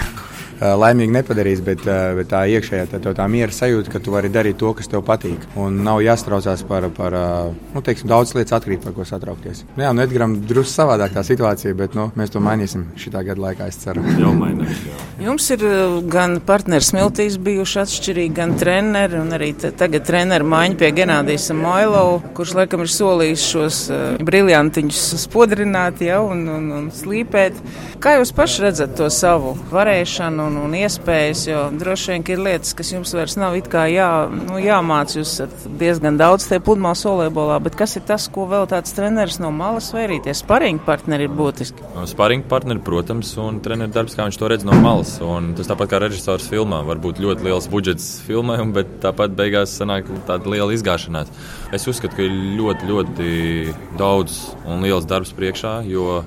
laimīgi 0.62 1.12
nepadarīs, 1.12 1.62
bet, 1.64 1.84
eh, 1.88 2.14
bet 2.16 2.30
tā 2.32 2.46
iekšējā 2.48 2.86
tā, 2.94 3.14
tā 3.16 3.28
miera 3.28 3.52
sajūta, 3.52 3.92
ka 3.92 4.00
tu 4.00 4.12
vari 4.12 4.30
darīt 4.30 4.58
to, 4.58 4.72
kas 4.74 4.88
tev 4.88 5.04
patīk. 5.04 5.44
Un 5.56 5.84
nav 5.84 6.00
jāstraucās 6.00 6.64
par, 6.68 6.88
par 6.96 7.14
eh, 7.14 7.54
nu, 7.74 7.82
teiksim, 7.82 8.08
daudz 8.08 8.34
lietas 8.36 8.56
atkrīt, 8.60 8.84
par 8.84 8.94
ko 8.96 9.04
satraukties. 9.04 9.66
Nu, 9.76 9.84
jā, 9.84 9.92
nu, 9.94 10.04
Edgars 10.06 10.40
drusku 10.48 10.72
savādāk 10.72 11.16
tā 11.16 11.26
situācija, 11.28 11.76
bet 11.76 11.96
nu, 11.96 12.08
mēs 12.16 12.32
to 12.32 12.40
mainīsim 12.40 12.88
šī 12.96 13.12
gada 13.16 13.42
laikā, 13.42 13.68
es 13.68 13.80
ceru. 13.84 14.04
Jau 14.20 14.32
mainās. 14.36 14.80
Jums 15.20 15.50
ir 15.52 15.66
gan 16.12 16.40
partneris 16.46 16.94
Miltīs 16.96 17.38
bijuši 17.42 17.82
atšķirīgi, 17.84 18.34
gan 18.36 18.56
treneri, 18.60 19.20
un 19.20 19.36
arī 19.36 19.52
tagad 19.60 20.06
treneru 20.08 20.48
maiņa 20.52 20.80
pie 20.80 20.92
Genādijas 20.96 21.50
Mailovu, 21.56 22.22
kurš 22.38 22.56
laikam 22.60 22.84
ir 22.84 22.92
solījis 22.92 23.46
šos 23.52 23.82
briljantiņus 24.26 25.04
spodrināt 25.26 26.04
jau 26.06 26.26
un, 26.32 26.46
un, 26.52 26.72
un 26.80 26.90
slīpēt. 26.96 27.60
Kā 28.04 28.18
jūs 28.20 28.34
paši 28.36 28.68
redzat 28.68 28.96
to 29.00 29.10
savu 29.14 29.56
varēšanu? 29.72 30.45
Un, 30.46 30.58
un 30.66 30.76
iespējas, 30.78 31.46
jo 31.50 31.62
droši 31.76 32.14
vien 32.14 32.26
ir 32.34 32.42
lietas, 32.46 32.74
kas 32.78 32.92
jums 32.94 33.14
vairs 33.16 33.38
nav 33.40 33.56
jā, 33.56 34.10
nu, 34.32 34.60
jāmācās. 34.62 35.16
Jūs 35.16 35.34
esat 35.36 35.66
diezgan 35.80 36.18
daudz 36.20 36.48
tie 36.50 36.60
pludmales 36.64 37.04
volejbolā, 37.08 37.60
bet 37.64 37.78
kas 37.80 37.96
ir 38.00 38.06
tas, 38.08 38.28
ko 38.32 38.48
vēl 38.52 38.68
tāds 38.72 38.96
treneris 38.96 39.40
no 39.42 39.52
malas 39.56 39.92
vērīties? 39.96 40.42
Sparinga 40.44 40.84
partneri 40.88 41.28
ir 41.28 41.36
būtiski. 41.36 41.86
Sparinga 42.10 42.50
partneri, 42.52 42.84
protams, 42.86 43.32
un 43.42 43.62
treneru 43.64 43.94
darbs, 43.96 44.16
kā 44.18 44.28
viņš 44.28 44.40
to 44.42 44.52
redz 44.52 44.68
no 44.68 44.76
malas. 44.84 45.16
Un 45.24 45.54
tas 45.58 45.70
tāpat 45.72 45.94
kā 45.94 46.02
režisors 46.04 46.48
filmā, 46.52 46.82
var 46.88 47.00
būt 47.04 47.22
ļoti 47.24 47.48
liels 47.48 47.70
budžets 47.72 48.10
filmai, 48.26 48.60
bet 48.76 48.98
tāpat 49.06 49.36
beigās 49.38 49.76
sanāk 49.80 50.10
tāda 50.28 50.52
liela 50.52 50.76
izgāšanās. 50.76 51.32
Es 51.76 51.88
uzskatu, 51.92 52.18
ka 52.18 52.26
ir 52.26 52.36
ļoti, 52.60 52.92
ļoti 52.92 53.30
daudz 54.00 54.42
un 54.66 54.84
liels 54.86 55.08
darbs 55.10 55.34
priekšā, 55.36 55.80
jo 55.90 56.22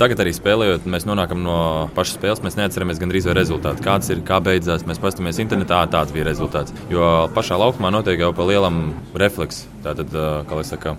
Tagad 0.00 0.22
arī 0.22 0.30
spēlējot, 0.32 0.86
mēs 0.88 1.04
nonākam 1.04 1.42
no 1.44 1.56
pašas 1.92 2.16
spēles. 2.16 2.40
Mēs 2.40 2.54
neatceramies 2.56 3.00
gandrīz 3.02 3.26
vai 3.28 3.34
rezultātu. 3.36 3.84
Kāds 3.84 4.08
ir, 4.08 4.22
kā 4.24 4.38
beidzās. 4.40 4.86
Mēs 4.88 5.00
paskatāmies 5.02 5.42
internetā, 5.44 5.82
tāds 5.92 6.14
bija 6.16 6.24
rezultāts. 6.30 6.72
Jo 6.88 7.26
pašā 7.36 7.58
laukumā 7.60 7.92
notiek 7.92 8.24
jau 8.24 8.30
pa 8.32 8.46
lielam 8.48 8.94
refleks. 9.20 9.66
Tātad, 9.84 10.12
kā 10.48 10.56
lai 10.56 10.64
saka, 10.64 10.96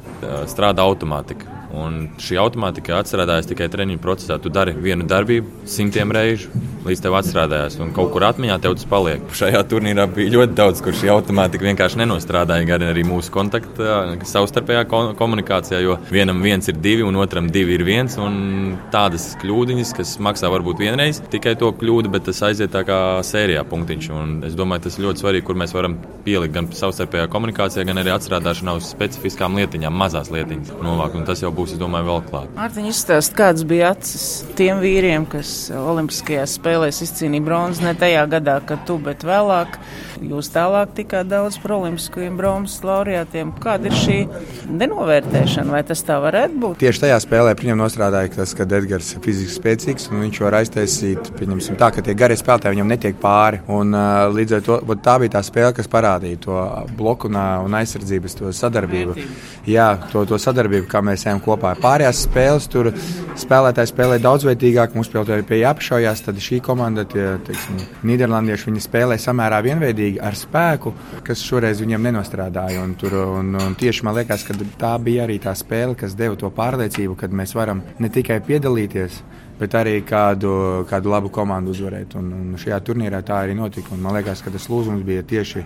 strādā 0.49 0.85
automātika. 0.85 1.49
Un 1.71 2.09
šī 2.19 2.35
automātika 2.41 2.97
atstrādājas 2.99 3.47
tikai 3.47 3.69
treniņu 3.71 4.01
procesā. 4.03 4.35
Tu 4.41 4.51
dari 4.51 4.73
vienu 4.75 5.05
darbību 5.07 5.63
simtiem 5.69 6.09
reižu, 6.11 6.49
līdz 6.83 7.03
tev 7.05 7.15
atstrādājas. 7.15 7.77
Un 7.79 7.93
kaut 7.95 8.09
kur 8.11 8.25
atmiņā 8.27 8.57
tev 8.59 8.75
tas 8.75 8.89
paliek. 8.91 9.23
Šajā 9.37 9.61
turnīrā 9.71 10.07
bija 10.11 10.33
ļoti 10.33 10.57
daudz, 10.57 10.81
kur 10.83 10.97
šī 10.97 11.13
automātika 11.13 11.69
vienkārši 11.69 12.01
nenostrādāja. 12.01 12.67
Gan 12.67 12.83
arī 12.89 13.05
mūsu 13.07 13.31
kontakta, 13.31 14.01
savstarpējā 14.27 14.83
komunikācijā, 15.19 15.79
jo 15.85 15.95
vienam 16.11 16.43
viens 16.43 16.67
ir 16.67 16.81
divi, 16.81 17.05
un 17.07 17.21
otram 17.21 17.47
divi 17.53 17.77
ir 17.77 17.85
viens. 17.87 18.17
Tādas 18.91 19.29
kļūdiņas, 19.39 19.93
kas 19.95 20.09
maksā 20.19 20.49
varbūt 20.51 20.81
vienreiz, 20.83 21.21
tikai 21.31 21.53
to 21.59 21.69
kļūdu, 21.79 22.11
bet 22.11 22.25
tas 22.27 22.41
aiziet 22.43 22.73
tā 22.73 22.81
kā 22.87 22.97
sērijā 23.23 23.63
punktiņš. 23.69 24.09
Un 24.11 24.33
es 24.47 24.57
domāju, 24.59 24.83
tas 24.87 24.97
ir 24.97 25.05
ļoti 25.05 25.23
svarīgi, 25.23 25.45
kur 25.47 25.59
mēs 25.61 25.71
varam 25.75 25.95
pielikt 26.25 26.57
gan 26.57 26.67
savstarpējā 26.75 27.29
komunikācijā, 27.31 27.85
gan 27.87 28.01
arī 28.01 28.11
atstrādāšanā 28.11 28.75
uz 28.75 28.89
specifiskām 28.91 29.55
lietiņām, 29.61 29.95
mazās 29.95 30.31
lietiņas 30.35 30.73
novākt. 30.83 31.15
Un 31.21 31.23
tas 31.29 31.43
jau 31.43 31.53
būs 31.55 31.77
es 31.77 31.79
domāju, 31.81 32.09
vēl 32.09 32.21
klāt. 32.27 32.51
Mārtiņ, 32.57 32.89
izstāst, 32.91 33.35
kāds 33.37 33.63
bija 33.67 33.93
acis 33.95 34.27
tiem 34.59 34.83
vīriem, 34.83 35.27
kas 35.31 35.71
Olimpiskajās 35.71 36.57
spēlēs 36.59 37.01
izcīnīja 37.07 37.47
bronzu 37.47 37.87
ne 37.87 37.95
tajā 37.97 38.27
gadā, 38.35 38.59
kad 38.67 38.83
tu, 38.89 38.99
bet 39.01 39.23
vēlāk. 39.27 39.79
Jūs 40.21 40.51
tālāk 40.53 40.91
tikāt 40.99 41.31
daudz 41.31 41.55
par 41.63 41.73
olimpiskajiem 41.79 42.35
bronzas 42.37 42.83
laureātiem. 42.85 43.55
Kāda 43.63 43.89
ir 43.89 43.95
šī 43.97 44.17
nenovērtēšana, 44.69 45.73
vai 45.73 45.81
tas 45.87 46.03
tā 46.05 46.19
varētu 46.21 46.59
būt? 46.61 46.77
Tieši 46.83 47.07
tajā 47.07 47.17
spēlē 47.23 47.55
viņam 47.57 47.81
nostrādāja 47.81 48.35
tas, 48.35 48.53
ka 48.57 48.67
Edgars 48.81 49.13
ir 49.13 49.21
fiziski 49.23 49.57
spēcīgs 49.59 50.09
un 50.11 50.23
viņš 50.25 50.39
var 50.43 50.57
aiztaisīt, 50.61 51.31
pieņemsim 51.37 51.77
tā, 51.79 51.91
ka 51.93 52.03
tie 52.05 52.15
garie 52.17 52.37
spēlētāji 52.39 52.75
viņam 52.75 52.89
netiek 52.91 53.17
pāri. 53.21 53.61
Un, 53.71 53.93
līdz 54.35 54.57
ar 54.57 54.63
to 54.65 54.79
tā 55.05 55.17
bija 55.21 55.35
tā 55.37 55.43
spēle, 55.45 55.73
kas 55.77 55.89
parādīja 55.91 56.41
to 56.45 56.59
bloku 56.97 57.29
un 57.31 57.77
aizsardzības 57.77 58.39
sadarbību. 58.57 59.15
Jā, 59.69 59.87
to, 60.11 60.23
to 60.25 60.39
sadarbību, 60.41 60.87
kā 60.89 61.03
mēs 61.05 61.27
ejam 61.27 61.41
kopā. 61.43 61.75
Pārējās 61.81 62.23
spēles 62.25 62.67
tur 62.71 62.89
spēlētāji 63.39 63.91
spēlē 63.91 64.17
daudzveidīgāk, 64.23 64.95
mums 64.97 65.11
spēlētāji 65.11 65.45
pie 65.49 65.61
jāapšaujās, 65.61 66.23
tad 66.25 66.41
šī 66.41 66.61
komanda, 66.65 67.05
tie, 67.09 67.35
teiksim, 67.45 67.79
Nīderlandieši, 68.07 68.69
viņi 68.69 68.83
spēlē 68.85 69.17
samērā 69.21 69.61
vienveidīgi 69.65 70.21
ar 70.23 70.37
spēku, 70.37 70.93
kas 71.27 71.43
šoreiz 71.45 71.81
viņiem 71.83 72.09
nenostrādāja. 72.09 72.81
Un 72.81 72.95
tur, 72.99 73.15
un, 73.37 73.53
un 73.61 73.77
tieši 73.79 74.07
man 74.07 74.17
liekas, 74.17 74.45
ka 74.47 74.57
tā 74.81 74.95
bija 75.03 75.27
arī 75.27 75.37
tā 75.43 75.53
spēle, 75.57 75.95
kas 75.99 76.17
deva 76.17 76.39
to 76.39 76.49
pārliecību, 76.55 77.17
ka 77.19 77.29
mēs 77.31 77.55
varam 77.57 77.83
ne 78.01 78.09
tikai 78.09 78.41
piedalīties, 78.45 78.70
bet 79.61 79.75
arī 79.77 79.99
kādu, 80.05 80.51
kādu 80.89 81.11
labu 81.11 81.29
komandu 81.33 81.73
uzvarēt. 81.75 82.15
Un, 82.17 82.31
un 82.33 82.57
šajā 82.59 82.79
turnīrā 82.85 83.21
tā 83.25 83.43
arī 83.43 83.53
notika. 83.57 83.93
Un 83.93 84.01
man 84.01 84.15
liekas, 84.17 84.41
ka 84.41 84.53
tas 84.53 84.65
lūzums 84.71 85.03
bija 85.05 85.21
tieši, 85.27 85.61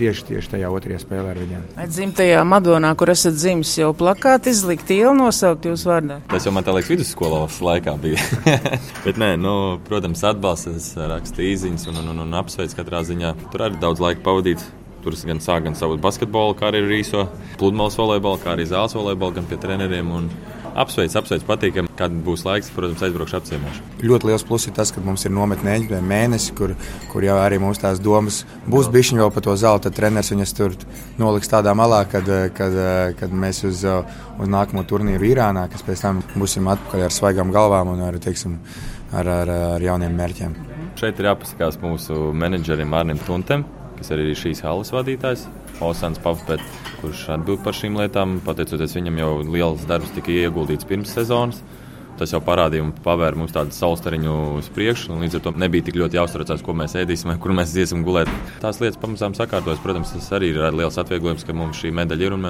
tieši, 0.00 0.26
tieši 0.28 0.52
tajā 0.52 0.72
otrajā 0.74 1.00
spēlē 1.00 1.32
ar 1.32 1.40
viņiem. 1.40 1.62
Dzimtajā 1.88 2.42
Madonā, 2.48 2.92
kur 2.98 3.12
esat 3.14 3.38
dzimis, 3.38 3.72
jau 3.80 3.94
plakāti 3.96 4.52
izlikt 4.52 4.92
ielu 4.92 5.14
nosaukt 5.16 5.68
jūsu 5.70 5.88
vārdā. 5.88 6.18
Tas 6.28 6.48
jau 6.48 6.52
man 6.52 6.66
tā 6.66 6.74
liekas 6.76 6.92
vidusskolas 6.92 7.60
laikā 7.64 7.96
bija. 8.02 8.20
bet 9.06 9.20
nē, 9.20 9.32
nu, 9.40 9.54
protams, 9.88 10.26
atbalsts, 10.28 10.92
rakstīja 10.98 11.54
īziņas 11.54 11.88
un, 11.88 12.02
un, 12.02 12.12
un, 12.12 12.26
un 12.26 12.36
apsveic 12.42 12.76
katrā 12.76 13.00
ziņā. 13.08 13.32
Tur 13.54 13.64
arī 13.68 13.80
daudz 13.80 14.04
laika 14.04 14.24
pavadīts. 14.28 14.68
Tur 14.98 15.14
es 15.14 15.22
gan 15.24 15.38
sāku 15.40 15.68
gan 15.68 15.76
savu 15.78 15.94
basketbolu 16.02 16.56
karjeru, 16.58 16.90
īso 16.98 17.28
pludmales 17.56 17.96
volejbolu, 17.96 18.40
kā 18.42 18.56
arī 18.56 18.66
zāles 18.68 18.96
volejbolu, 18.98 19.36
gan 19.38 19.46
pie 19.48 19.56
treneriem. 19.62 20.10
Apsveic, 20.78 21.14
apsveic, 21.18 21.44
patīkami. 21.48 21.90
Kad 21.98 22.14
būs 22.24 22.44
laiks, 22.46 22.70
protams, 22.74 23.02
aizbraukšu 23.02 23.38
apciemošu. 23.38 23.86
Ļoti 24.06 24.28
liels 24.30 24.44
pluss 24.46 24.68
ir 24.70 24.74
tas, 24.76 24.92
ka 24.94 25.02
mums 25.02 25.26
ir 25.26 25.32
nometnē 25.34 25.74
mēnesis, 25.98 26.52
kur, 26.58 26.74
kur 27.10 27.26
jau 27.26 27.38
arī 27.42 27.58
mūsu 27.62 27.82
tās 27.82 28.02
domas 28.02 28.44
būs 28.70 28.90
bijušas 28.94 29.18
vēl 29.18 29.32
par 29.34 29.46
to 29.46 29.56
zelta. 29.58 29.90
Treneris 29.94 30.30
viņas 30.30 30.54
tur 30.54 30.76
noliks 31.18 31.50
tādā 31.50 31.74
malā, 31.78 32.04
kad, 32.10 32.30
kad, 32.54 32.78
kad 33.18 33.34
mēs 33.34 33.64
uz, 33.66 33.82
uz 34.38 34.52
nākamo 34.54 34.86
turnīru 34.86 35.32
Irānā, 35.32 35.66
kas 35.72 35.82
pēc 35.86 36.04
tam 36.06 36.22
būsim 36.36 36.70
atpakaļ 36.70 37.08
ar 37.08 37.16
svaigām 37.16 37.50
galvām 37.54 37.90
un 37.96 38.04
ar, 38.06 38.20
teiksim, 38.22 38.60
ar, 39.10 39.34
ar, 39.40 39.52
ar 39.74 39.88
jauniem 39.88 40.14
mērķiem. 40.20 40.54
Šeit 40.98 41.18
ir 41.18 41.32
jāpasakās 41.32 41.82
mūsu 41.82 42.30
menedžerim 42.38 42.94
Arnim 42.94 43.18
Truntem 43.26 43.66
kas 43.98 44.12
arī 44.14 44.30
ir 44.30 44.38
šīs 44.38 44.62
halas 44.64 44.92
vadītājs, 44.94 45.44
Osans 45.84 46.18
Pavpet, 46.22 46.62
kurš 47.00 47.26
atbild 47.36 47.62
par 47.64 47.76
šīm 47.76 47.98
lietām. 48.00 48.38
Pateicoties 48.46 48.96
viņam, 48.98 49.20
jau 49.22 49.34
liels 49.46 49.84
darbs 49.88 50.14
tika 50.16 50.34
ieguldīts 50.34 50.88
pirms 50.88 51.12
sezonas. 51.14 51.62
Tas 52.18 52.32
jau 52.34 52.40
parādīja 52.42 52.82
un 52.82 52.88
pavēra 53.04 53.38
mums 53.38 53.52
tādu 53.54 53.70
saulstariņu 53.76 54.32
uz 54.58 54.66
priekšu. 54.74 55.14
Līdz 55.20 55.36
ar 55.38 55.42
to 55.44 55.52
nebija 55.62 55.86
tik 55.86 56.00
ļoti 56.00 56.18
jāuztraucās, 56.18 56.64
ko 56.66 56.74
mēs 56.74 56.96
ēdīsim, 56.98 57.30
kur 57.38 57.54
mēs 57.54 57.76
iesim 57.78 58.02
gulēt. 58.06 58.30
Tās 58.58 58.80
lietas 58.82 58.98
pamazām 58.98 59.36
sakārtojas. 59.38 59.78
Protams, 59.84 60.10
tas 60.16 60.26
arī 60.34 60.50
ir 60.50 60.58
liels 60.74 60.98
atvieglojums, 60.98 61.46
ka 61.46 61.54
mums 61.54 61.78
šī 61.78 61.92
medaļa 61.94 62.26
ir 62.26 62.34
un 62.34 62.48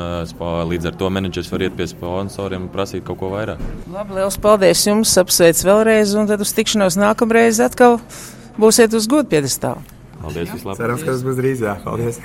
līdz 0.73 0.89
ar 0.89 0.97
to 1.03 1.11
menedžers 1.13 1.53
var 1.53 1.67
iet 1.67 1.77
pie 1.77 1.89
sponsoriem 1.91 2.65
un 2.65 2.73
prasīt 2.73 3.05
kaut 3.05 3.21
ko 3.21 3.29
vairāk. 3.35 3.61
Labi, 3.93 4.17
liels 4.17 4.41
paldies 4.41 4.87
jums! 4.89 5.13
Apsveic 5.21 5.61
vēlreiz 5.69 6.17
un 6.17 6.33
tad 6.33 6.41
uz 6.41 6.55
tikšanos 6.57 6.97
nākamreiz 6.97 7.61
atkal 7.61 8.01
būsiet 8.57 8.97
uz 8.97 9.11
godu 9.11 9.29
piedestālu. 9.37 9.85
Paldies, 10.23 10.49
vislabāk. 10.49 10.81
Cerams, 10.81 11.05
ka 11.05 11.13
tas 11.13 11.29
būs 11.29 11.39
drīz. 11.43 11.67
Jā, 11.69 11.77
paldies. 11.85 12.25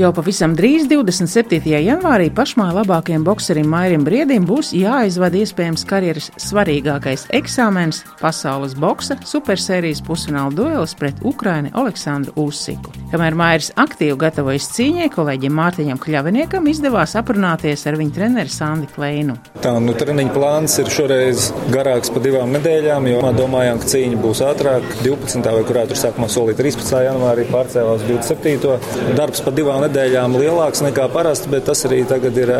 Jau 0.00 0.14
pavisam 0.16 0.54
drīz, 0.56 0.86
27. 0.88 1.74
janvārī, 1.84 2.30
pašmāja 2.32 2.72
labākajam 2.78 3.20
bokserim 3.26 3.66
Mairim 3.68 4.00
Briedim 4.00 4.46
būs 4.48 4.70
jāizvada 4.72 5.36
iespējams 5.42 5.82
karjeras 5.84 6.30
svarīgākais 6.40 7.26
eksāmens- 7.36 7.98
pasaules 8.22 8.72
boksa 8.72 9.18
supersērijas 9.20 10.00
pusfināla 10.00 10.54
duelis 10.56 10.94
pret 10.96 11.20
Ukraini 11.20 11.68
Aleksandru 11.74 12.32
Usiku. 12.46 12.94
Kamēr 13.12 13.36
Mairis 13.36 13.72
aktīvi 13.76 14.16
gatavojas 14.16 14.70
cīņai, 14.72 15.10
kolēģim 15.12 15.52
Mārtiņam 15.52 16.00
Kļaviniekam 16.00 16.64
izdevās 16.72 17.12
aprunāties 17.20 17.86
ar 17.86 17.94
viņa 18.00 18.12
treneru 18.14 18.48
Sandi 18.48 18.86
Kleinu. 18.94 19.36
Tā, 19.60 19.76
nu, 19.82 19.92
treniņa 19.92 20.32
plāns 20.32 20.78
ir 20.78 20.86
šoreiz 20.86 21.52
garāks 21.68 22.08
par 22.08 22.22
divām 22.22 22.56
nedēļām, 22.56 23.06
jo 23.06 23.20
domājām, 23.36 23.78
ka 23.78 23.84
cīņa 23.84 24.16
būs 24.16 24.40
ātrāk, 24.40 24.82
12. 25.04 25.52
vai 25.52 25.62
kurā 25.68 25.86
tur 25.86 25.96
sākumā 25.96 26.30
solīja 26.30 26.56
13. 26.56 27.04
janvārī, 27.04 27.44
pārcēlās 27.52 28.00
27. 28.08 29.14
Darbs 29.14 29.40
pa 29.42 29.50
divām 29.50 29.82
nedēļām 29.82 29.89
nedēļām 29.90 30.36
lielāks 30.38 30.82
nekā 30.84 31.08
parasti, 31.12 31.50
bet 31.50 31.66
tas 31.66 31.82
arī 31.88 32.00
tagad 32.08 32.36
ir 32.38 32.52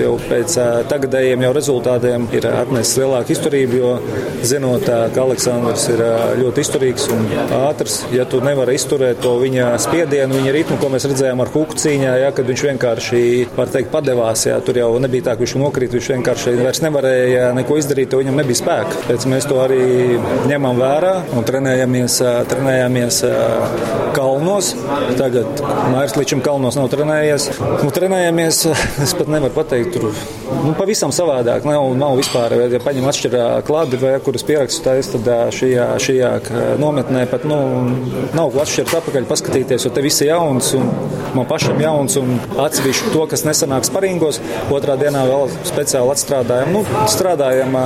jau 0.00 0.14
pēc 0.28 0.56
tagadējiem 0.90 1.44
jau 1.46 1.52
rezultātiem 1.56 2.26
ir 2.36 2.46
atnesis 2.50 2.98
lielāku 3.00 3.32
izturību, 3.34 3.78
jo 3.80 3.92
zinot, 4.44 4.84
ka 5.14 5.24
Aleksandrs 5.24 5.86
ir 5.94 6.02
ļoti 6.40 6.64
izturīgs 6.64 7.06
un 7.14 7.24
ātrs, 7.64 8.02
ja 8.14 8.26
tu 8.28 8.42
nevari 8.44 8.76
izturēt 8.76 9.22
to 9.24 9.36
viņa 9.40 9.72
spiedienu, 9.80 10.36
viņa 10.40 10.54
ritmu, 10.58 10.78
ko 10.82 10.90
mēs 10.92 11.08
redzējām 11.08 11.40
ar 11.44 11.52
kuku 11.54 11.78
cīņā, 11.80 12.12
ja, 12.20 12.32
kad 12.36 12.48
viņš 12.50 12.64
vienkārši, 12.68 13.22
var 13.56 13.72
teikt, 13.72 13.92
padevās, 13.94 14.44
ja 14.48 14.60
tur 14.64 14.78
jau 14.80 14.90
nebija 15.02 15.30
tā, 15.30 15.36
ka 15.36 15.44
viņš 15.44 15.56
nokrīt, 15.60 15.96
viņš 15.96 16.10
vienkārši 16.16 16.56
vairs 16.60 16.82
nevarēja 16.84 17.48
neko 17.56 17.78
izdarīt, 17.80 18.12
jo 18.12 18.20
viņam 18.20 18.40
nebija 18.42 18.60
spēka. 18.60 19.04
Pēc 19.08 19.28
mēs 19.30 19.48
to 19.48 19.60
arī 19.64 20.18
ņemam 20.50 20.80
vērā 20.80 21.14
un 21.34 21.48
trenējamies, 21.48 22.20
trenējamies 22.52 23.22
kalnos. 24.14 24.74
Tagad 25.18 25.64
Mairs 25.92 26.16
šim 26.34 26.42
kalnos 26.44 26.73
Kārlis 26.74 26.82
nav 26.82 26.90
trenējies. 26.90 27.44
Nu, 27.84 27.90
trenējamies, 27.94 28.64
es 29.04 29.12
pat 29.14 29.28
nevaru 29.30 29.54
pateikt, 29.54 29.94
tur 29.94 30.08
nu, 30.64 30.72
pavisam 30.78 31.12
savādāk. 31.14 31.66
Nav, 31.68 31.92
nav 31.98 32.16
vispār, 32.18 32.56
ja 32.72 32.80
paņem 32.82 33.06
atšķirā 33.10 33.44
klādi, 33.68 34.00
vai 34.00 34.16
kuras 34.24 34.44
pierakstu 34.46 34.84
taisa, 34.86 35.14
tad 35.14 35.54
šajā, 35.54 35.86
šajā 36.02 36.32
nometnē 36.82 37.26
pat 37.30 37.46
nu, 37.48 37.58
nav 38.36 38.58
atšķirt 38.64 38.96
atpakaļ, 39.00 39.28
paskatīties, 39.30 39.86
jo 39.86 39.92
te 39.94 40.02
viss 40.04 40.24
ir 40.24 40.32
jauns 40.32 40.72
un 40.78 40.90
man 41.34 41.48
pašam 41.50 41.80
jauns 41.82 42.18
un 42.18 42.34
atsevišķi 42.64 43.12
to, 43.14 43.24
kas 43.30 43.46
nesanāk 43.46 43.86
sparingos. 43.86 44.40
Otrā 44.74 44.98
dienā 44.98 45.24
vēl 45.28 45.48
speciāli 45.68 46.14
atstrādājam. 46.14 46.74
Nu, 46.74 46.84
strādājam, 47.10 47.78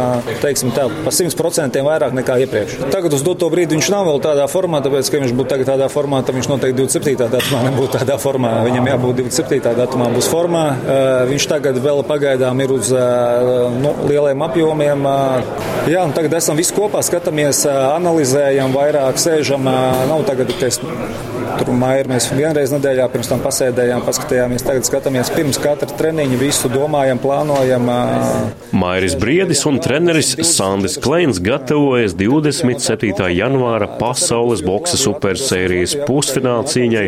teiksim 0.42 0.72
tā, 0.76 0.88
pa 1.04 1.12
100% 1.14 1.84
vairāk 1.84 2.16
nekā 2.16 2.38
iepriekš. 2.46 2.78
Tagad 2.92 3.16
uz 3.16 3.24
doto 3.26 3.50
brīdi 3.52 3.76
viņš 3.76 3.92
nav 3.92 4.08
vēl 4.08 4.22
tādā 4.24 4.48
formā, 4.50 4.80
tāpēc, 4.84 5.12
ka 5.12 5.22
viņš 5.22 5.36
būtu 5.36 5.52
tagad 5.52 5.72
tādā 5.74 5.88
formā, 5.92 6.22
tad 6.24 6.38
viņš 6.38 6.50
noteikti 6.52 6.80
27. 6.80 7.30
datumā 7.36 7.62
nebūtu 7.68 8.00
tādā 8.00 8.18
formā. 8.20 8.54
Viņa 8.68 8.78
viņam 8.78 8.92
jābūt 8.92 9.16
27. 9.24 9.74
datumā, 9.74 10.08
būs 10.14 10.28
formā. 10.30 10.64
Viņš 11.28 11.46
tagad 11.50 11.78
vēl 11.82 12.02
pagaidām 12.48 12.60
ir 12.62 12.72
uz 12.72 12.90
nu, 13.82 13.92
lieliem 14.08 14.42
apjomiem. 14.42 15.04
Jā, 15.88 16.04
un 16.04 16.12
tagad 16.12 16.34
esam 16.38 16.56
visi 16.56 16.74
kopā, 16.74 17.02
skatāmies, 17.02 17.66
analizējam, 17.68 18.72
vairāk 18.72 19.18
sēžam. 19.18 19.64
Nav 19.64 20.24
tagad, 20.26 20.52
ka 20.58 20.66
es 20.66 20.80
tur 21.66 21.76
māju, 21.78 22.06
mēs 22.10 22.28
vienreiz 22.34 22.72
nedēļā 22.74 23.08
pirms 23.12 23.30
tam 23.30 23.42
pasēdējām, 23.44 24.04
paskatījāmies. 24.06 24.64
Tagad 24.66 24.86
skatāmies 24.88 25.30
pirms 25.34 25.58
katra 25.62 25.88
treniņa, 25.98 26.38
visu 26.40 26.70
domājam, 26.72 27.20
plānojam. 27.22 27.88
Mairis 28.78 29.16
Briedis 29.18 29.64
un 29.68 29.78
treneris 29.82 30.34
Sandis 30.46 30.98
Kleins 31.02 31.40
gatavojas 31.44 32.14
27. 32.18 33.28
janvāra 33.32 33.88
pasaules 34.00 34.62
boksa 34.64 34.98
supersērijas 35.00 35.96
pusfināla 36.08 36.66
cīņai 36.68 37.04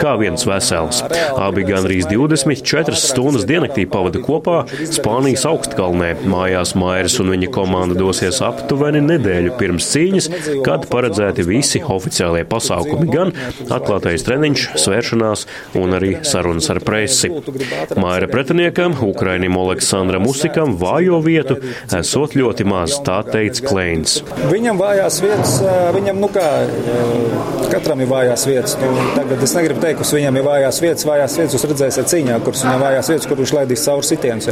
kā 0.00 0.14
viens 0.20 0.46
vesels. 0.48 1.02
Abi 1.36 1.66
gandrīz 1.68 2.08
24 2.10 2.98
stundas 2.98 3.46
diennaktī 3.48 3.86
pavada 3.90 4.22
kopā 4.24 4.62
Spānijas 4.92 5.44
augstkalnē. 5.50 6.14
Mājās 6.32 6.74
Mairis 6.78 7.18
un 7.22 7.32
viņa 7.34 7.50
komanda 7.54 7.98
dosies 7.98 8.40
aptuveni 8.44 9.02
nedēļu 9.04 9.56
pirms 9.60 9.90
cīņas, 9.92 10.30
kad 10.66 10.88
paredzēti 10.92 11.46
visi 11.46 11.82
oficiālie 11.82 12.44
pasākumi, 12.48 13.08
gan 13.12 13.34
atklātais 13.92 14.24
treniņš, 14.26 14.66
svēršanās 14.80 15.46
un 15.78 15.96
arī 15.96 16.12
sarunas 16.26 16.70
ar 16.72 16.80
presi. 16.84 17.30
Maira 18.00 18.28
pretiniekam, 18.30 18.96
Ukrainim 19.04 19.56
Aleksandram 19.60 20.26
Usikam, 20.30 20.76
vājo 20.80 21.20
vietu 21.24 21.58
esot 21.92 22.36
ļoti 22.38 22.66
maz, 22.68 22.98
tā 23.04 23.20
teica 23.28 23.66
Kleins. 23.68 24.20
Viņam 24.48 24.80
vājās 24.80 25.20
vietas, 25.24 25.58
viņam, 25.96 26.20
nu 26.22 26.30
kā, 26.32 26.48
katram 27.72 28.02
ir 28.02 28.10
vājās 28.10 28.46
vietas. 28.48 28.76
Nu, 28.80 28.92
tagad 29.16 29.44
es 29.44 29.54
negribu 29.58 29.82
teikt, 29.84 30.00
ka 30.00 30.08
viņam 30.16 30.40
ir 30.40 30.46
vājās 30.48 30.80
vietas 30.82 31.06
vājās 31.08 31.36
vietas 31.38 31.56
jūs 31.56 31.66
redzēsiet 31.70 32.10
cīņā, 32.12 32.38
kuras 32.46 32.64
viņam 32.64 32.82
vājās 32.86 33.12
vietas, 33.12 33.28
kur 33.28 33.40
viņš 33.42 33.54
laidīs 33.56 33.84
cauri 33.86 34.08
sitienus. 34.08 34.48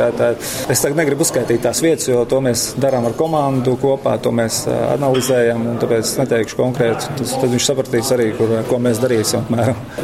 Es 0.71 0.85
tagad 0.85 1.01
negribu 1.01 1.25
uzskaitīt 1.25 1.65
tās 1.65 1.83
vietas, 1.85 2.09
jo 2.11 2.25
to 2.29 2.41
mēs 2.45 2.67
darām 2.81 3.09
ar 3.09 3.17
komandu 3.19 3.77
kopā, 3.81 4.17
to 4.23 4.33
mēs 4.35 4.63
analizējam, 4.69 5.65
un 5.73 5.81
tāpēc 5.81 6.13
neteikšu 6.21 6.59
konkrēti. 6.61 7.11
Tas, 7.21 7.35
tad 7.41 7.53
viņš 7.55 7.69
sapratīs 7.71 8.13
arī, 8.17 8.31
kur, 8.39 8.55
ko 8.69 8.81
mēs 8.83 9.01
darīsim. 9.21 9.45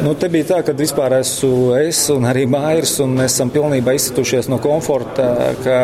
Nu, 0.03 0.13
te 0.15 0.29
bija 0.29 0.47
tā, 0.51 0.61
ka 0.65 0.75
vispār 0.77 1.17
esmu 1.19 1.75
es 1.81 2.03
un 2.13 2.27
arī 2.29 2.45
Mairis, 2.49 2.97
un 3.03 3.17
mēs 3.17 3.35
esam 3.35 3.51
pilnībā 3.53 3.95
izsitušies 3.97 4.49
no 4.51 4.59
komforta, 4.63 5.53
ka 5.63 5.79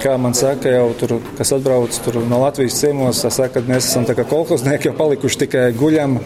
kā 0.00 0.16
man 0.16 0.34
saka, 0.36 0.70
jau 0.72 0.86
tur, 0.96 1.18
kas 1.36 1.52
atbrauc 1.52 1.96
tur 2.04 2.22
no 2.28 2.40
Latvijas 2.44 2.78
ciemos, 2.80 3.20
saka, 3.20 3.60
ka 3.60 3.66
mēs 3.68 3.90
esam 3.90 4.06
tā 4.08 4.16
kā 4.16 4.24
kolhoznieki, 4.28 4.90
jau 4.90 4.96
palikuši 4.96 5.42
tikai 5.44 5.66
guļam 5.76 6.16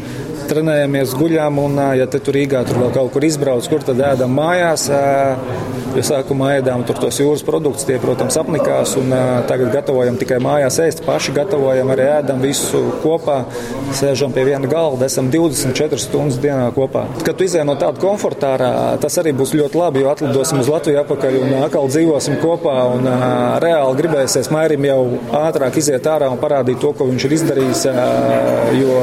trenējamies, 0.50 1.16
guļam, 1.18 1.58
un, 1.62 1.80
ja 1.98 2.06
te 2.10 2.20
tur 2.22 2.36
Rīgā 2.36 2.62
tur 2.68 2.82
vēl 2.84 2.94
kaut 2.94 3.14
kur 3.14 3.26
izbrauc, 3.26 3.66
kur 3.70 3.86
tad 3.86 4.02
ēdam 4.12 4.34
mājās. 4.36 4.90
Jo 5.94 6.02
sākumā 6.02 6.56
ēdām 6.56 6.82
tur 6.88 6.96
tos 6.98 7.20
jūras 7.20 7.44
produktus, 7.46 7.84
tie, 7.86 8.00
protams, 8.02 8.34
apnikās, 8.40 8.96
un 8.98 9.12
tagad 9.46 9.68
gatavojam 9.76 10.16
tikai 10.18 10.40
mājās 10.42 10.80
ēst, 10.82 11.04
paši 11.06 11.30
gatavojam, 11.36 11.92
arī 11.94 12.08
ēdam 12.16 12.42
visu 12.42 12.80
kopā, 13.04 13.36
sēžam 13.94 14.34
pie 14.34 14.42
viena 14.48 14.66
galda, 14.70 15.06
esam 15.06 15.28
24 15.30 16.02
stundas 16.02 16.40
dienā 16.42 16.66
kopā. 16.74 17.04
Kad 17.22 17.38
tu 17.38 17.46
izēj 17.46 17.62
no 17.68 17.76
tāda 17.78 18.02
komfortā, 18.02 18.56
tas 19.04 19.20
arī 19.22 19.36
būs 19.38 19.54
ļoti 19.54 19.78
labi, 19.78 20.02
jo 20.02 20.10
atlidosim 20.10 20.64
uz 20.64 20.72
Latviju 20.74 20.98
atpakaļ 21.04 21.38
un 21.44 21.54
atkal 21.60 21.86
dzīvosim 21.92 22.40
kopā, 22.42 22.74
un 22.96 23.06
reāli 23.62 24.00
gribēsies 24.02 24.50
Mairim 24.50 24.90
jau 24.90 24.98
ātrāk 25.44 25.78
iziet 25.78 26.10
ārā 26.10 26.32
un 26.34 26.42
parādīt 26.42 26.82
to, 26.82 26.90
ko 26.90 27.06
viņš 27.12 27.28
ir 27.28 27.38
izdarījis, 27.38 27.86
jo, 28.80 28.98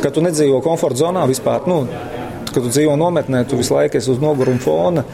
kad 0.00 0.16
tu 0.16 0.24
nedzīvo 0.24 0.64
komforta 0.64 1.04
zonā 1.04 1.28
vispār, 1.28 1.68
nu, 1.68 1.82
kad 2.52 2.60
tu 2.60 2.68
dzīvo 2.72 2.96
nometnē, 3.00 3.44
tu 3.48 3.60
visu 3.60 3.76
laiku 3.76 4.00
esi 4.00 4.12
uz 4.12 4.20
noguruma 4.20 4.60
fona 4.60 5.04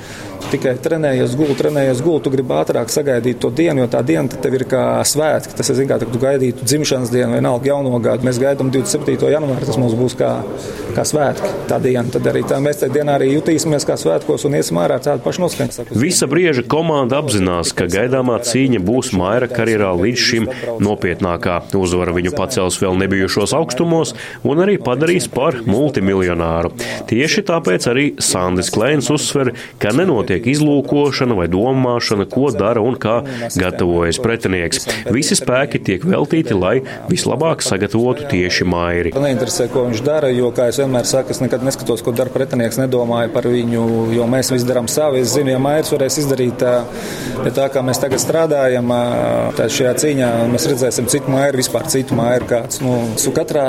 tikai 0.53 0.75
trenējies, 0.83 1.35
gulēt, 1.39 1.59
trenējies, 1.61 2.03
gulēt. 2.05 2.25
Tu 2.27 2.33
gribi 2.35 2.55
ātrāk 2.57 2.93
sagaidīt 2.93 3.41
to 3.43 3.51
dienu, 3.55 3.85
jo 3.85 3.89
tā 3.93 4.03
diena 4.07 4.41
tev 4.43 4.57
ir 4.59 4.65
kā 4.69 4.83
svētki. 5.07 5.57
Tas 5.59 5.71
ir 5.73 5.85
kā 5.89 5.99
tu 6.03 6.21
gaidītu 6.21 6.67
dzimšanas 6.67 7.13
dienu 7.13 7.37
vienalga 7.37 7.71
jauno 7.71 7.99
gadu. 8.03 8.27
Mēs 8.27 8.41
gaidām 8.43 8.73
27. 8.75 9.29
janvāri, 9.33 9.67
tas 9.69 9.79
mums 9.81 9.97
būs 9.99 10.17
kā, 10.19 10.31
kā 10.97 11.05
svētki. 11.09 11.53
Tā 11.71 11.79
diena, 11.83 12.07
tad 12.13 12.27
arī 12.31 12.45
tā, 12.49 12.61
mēs 12.65 12.83
tajā 12.83 12.95
dienā 12.97 13.19
arī 13.19 13.31
jutīsimies 13.35 13.87
kā 13.89 13.99
svētkos 14.01 14.47
un 14.49 14.57
iesim 14.59 14.81
ārā 14.81 14.99
ar 14.99 15.05
tādu 15.05 15.25
pašu 15.27 15.45
noskaņu. 15.45 15.89
Visa 15.99 16.29
brieža 16.31 16.65
komanda 16.69 17.21
apzinās, 17.23 17.75
ka 17.77 17.89
gaidāmā 17.91 18.39
cīņa 18.49 18.83
būs 18.85 19.13
Maira 19.19 19.51
karjerā 19.51 19.93
līdz 19.99 20.25
šim 20.31 20.49
nopietnākā. 20.85 21.61
Uzvara 21.79 22.15
viņu 22.17 22.35
pacels 22.37 22.81
vēl 22.83 22.97
nebijušos 23.05 23.55
augstumos 23.57 24.15
un 24.49 24.65
arī 24.65 24.79
padarīs 24.83 25.29
par 25.31 25.61
multimiljonāru. 25.69 26.73
Tieši 27.09 27.45
tāpēc 27.49 27.87
arī 27.91 28.07
Sandis 28.23 28.73
Klēns 28.75 29.11
uzsver, 29.15 29.53
ka 29.83 29.93
nenotiek 29.97 30.28
notiek 30.29 30.47
izlūkošana 30.53 31.37
vai 31.39 31.49
domāšana, 31.49 32.27
ko 32.29 32.51
dara 32.53 32.83
un 32.85 32.97
kā 33.01 33.23
gatavojas 33.57 34.21
pretinieks. 34.21 34.85
Visi 35.15 35.37
spēki 35.39 35.81
tiek 35.81 36.05
veltīti, 36.05 36.57
lai 36.57 36.83
vislabāk 37.09 37.65
sagatavotu 37.65 38.29
tieši 38.29 38.67
mairi. 38.69 39.13
Man 39.15 39.25
neinteresē, 39.29 39.69
ko 39.73 39.87
viņš 39.89 40.03
dara, 40.05 40.29
jo, 40.35 40.51
kā 40.53 40.69
es 40.69 40.81
vienmēr 40.83 41.09
saku, 41.09 41.33
es 41.33 41.41
nekad 41.41 41.65
neskatos, 41.65 42.05
ko 42.05 42.13
dara 42.13 42.33
pretinieks, 42.33 42.81
nedomāju 42.81 43.33
par 43.33 43.49
viņu, 43.49 43.87
jo 44.17 44.29
mēs 44.29 44.53
visi 44.53 44.69
darām 44.69 44.89
savu. 44.91 45.23
Es 45.23 45.33
zinu, 45.33 45.55
ja 45.55 45.63
mairis 45.63 45.93
varēs 45.95 46.21
izdarīt 46.25 46.65
ja 46.67 47.55
tā, 47.55 47.71
kā 47.73 47.85
mēs 47.87 48.03
tagad 48.03 48.23
strādājam, 48.23 48.93
tad 49.57 49.73
šajā 49.73 49.97
cīņā 50.05 50.35
mēs 50.53 50.69
redzēsim 50.73 51.09
citu 51.09 51.33
mairu, 51.33 51.63
vispār 51.63 51.89
citu 51.89 52.19
mairu 52.19 52.53
kāds. 52.53 52.83
Nu, 52.85 53.01
katrā 53.39 53.69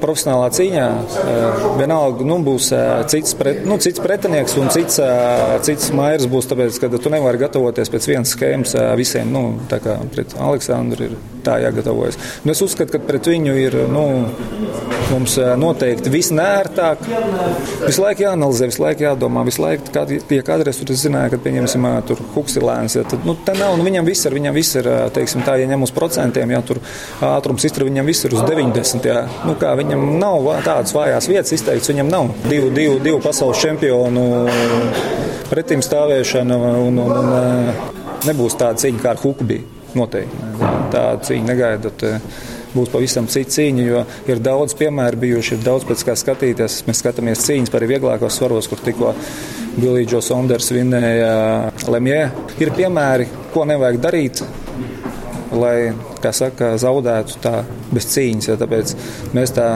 profesionālā 0.00 0.48
cīņā 0.56 0.86
eh, 0.86 1.66
vienalga 1.80 2.26
nu, 2.26 2.38
būs 2.46 2.70
eh, 2.76 2.90
cits, 3.12 3.36
pret, 3.38 3.62
nu, 3.68 3.78
cits 3.82 4.02
pretinieks 4.02 4.56
un 4.60 4.70
cits, 4.74 5.00
eh, 5.02 5.56
cits 5.66 5.92
mairs 5.96 6.28
būs, 6.30 6.48
tāpēc, 6.50 6.80
ka 6.82 6.90
tu 6.92 7.12
nevari 7.12 7.40
gatavoties 7.42 7.92
pēc 7.92 8.10
vienas 8.12 8.34
schēmas 8.36 8.76
visiem. 8.98 9.32
Nu, 9.32 9.44
tā 9.70 9.80
kā 9.82 9.98
pret 10.12 10.36
Aleksandru 10.42 11.10
ir 11.10 11.16
tā 11.46 11.58
jāgatavojas. 11.62 12.18
Nu, 12.44 12.54
es 12.54 12.62
uzskatu, 12.64 12.96
ka 12.96 13.02
pret 13.06 13.28
viņu 13.30 13.54
ir 13.60 13.76
nu, 13.92 14.04
mums 15.12 15.36
noteikti 15.60 16.10
visnērtāk. 16.10 17.04
Visu 17.84 18.02
laiku 18.02 18.26
jāanalizē, 18.26 18.70
visu 18.70 18.82
laiku 18.82 19.06
jādomā, 19.06 19.44
visu 19.46 19.62
laiku, 19.62 19.92
kad, 19.94 20.10
ja 20.10 20.46
kādreiz 20.46 20.80
tur 20.80 20.98
zināja, 20.98 21.34
ka, 21.34 21.40
pieņemsim, 21.44 21.86
tur 22.08 22.22
huks 22.34 22.58
ir 22.58 22.66
lēns, 22.66 22.98
ja, 22.98 23.04
tad, 23.06 23.22
nu, 23.28 23.36
tā 23.46 23.54
nav, 23.58 23.76
nu, 23.78 23.86
viņam 23.86 24.08
viss 24.08 24.26
ir, 24.26 24.34
viņam 24.36 24.56
viss 24.56 24.78
ir, 24.80 24.90
teiksim, 25.14 25.44
tā, 25.46 25.58
ja 25.60 25.70
ņem 25.70 25.86
uz 25.86 25.94
procentiem, 25.94 26.50
ja 26.56 26.62
tur 26.66 26.82
ātrums 27.24 27.66
iztur, 27.68 27.86
viņam 27.86 28.10
viss 28.10 28.26
ir 28.26 28.34
uz 28.34 28.42
90, 28.46 29.06
jā. 29.06 29.22
Nu, 29.46 29.54
kā, 29.60 29.76
viņam 29.86 30.18
nav 30.20 30.50
tādas 30.66 30.94
vājās 30.96 31.28
vietas 31.30 31.54
izteikts, 31.54 31.90
viņam 31.92 32.10
nav 32.10 32.30
divu, 32.50 32.70
divu, 32.74 32.98
divu 33.02 33.20
pasaules 33.22 33.62
čempionu 33.62 34.26
pretim 35.50 35.82
stāvēšana 35.84 36.58
un, 36.58 36.98
un, 36.98 37.16
un 37.22 38.26
nebūs 38.26 38.58
tāda 38.58 38.82
cīņa, 38.82 39.02
kā 39.02 39.14
ar 39.14 39.22
huku 39.22 39.46
bija. 39.46 39.72
Noteikti. 39.96 40.50
Tā 40.92 41.06
cīņa 41.24 41.48
negaidat. 41.48 42.02
Būs 42.76 42.90
pavisam 42.92 43.24
cita 43.32 43.54
cīņa, 43.54 43.84
jo 43.86 44.02
ir 44.28 44.40
daudz 44.44 44.74
piemēru 44.76 45.22
bijuši, 45.22 45.54
ir 45.56 45.62
daudz 45.64 45.86
pēc 45.88 46.02
kā 46.04 46.16
skatīties. 46.20 46.82
Mēs 46.84 47.00
skatāmies 47.00 47.46
cīņas 47.46 47.72
par 47.72 47.86
vieglākos 47.88 48.36
svaros, 48.36 48.68
kur 48.68 48.82
tikko 48.84 49.14
Billy 49.78 50.04
Sonders 50.20 50.68
vinēja 50.74 51.32
Lemjē. 51.88 52.20
Ir 52.60 52.74
piemēri, 52.76 53.30
ko 53.54 53.64
nevajag 53.70 54.02
darīt, 54.02 54.44
lai, 55.54 55.92
saka, 56.34 56.74
zaudētu 56.80 57.40
tā 57.44 57.60
bez 57.92 58.08
cīņas. 58.14 58.50
Ja, 58.50 58.58
tāpēc 58.60 58.94
mēs 59.36 59.54
tā 59.56 59.68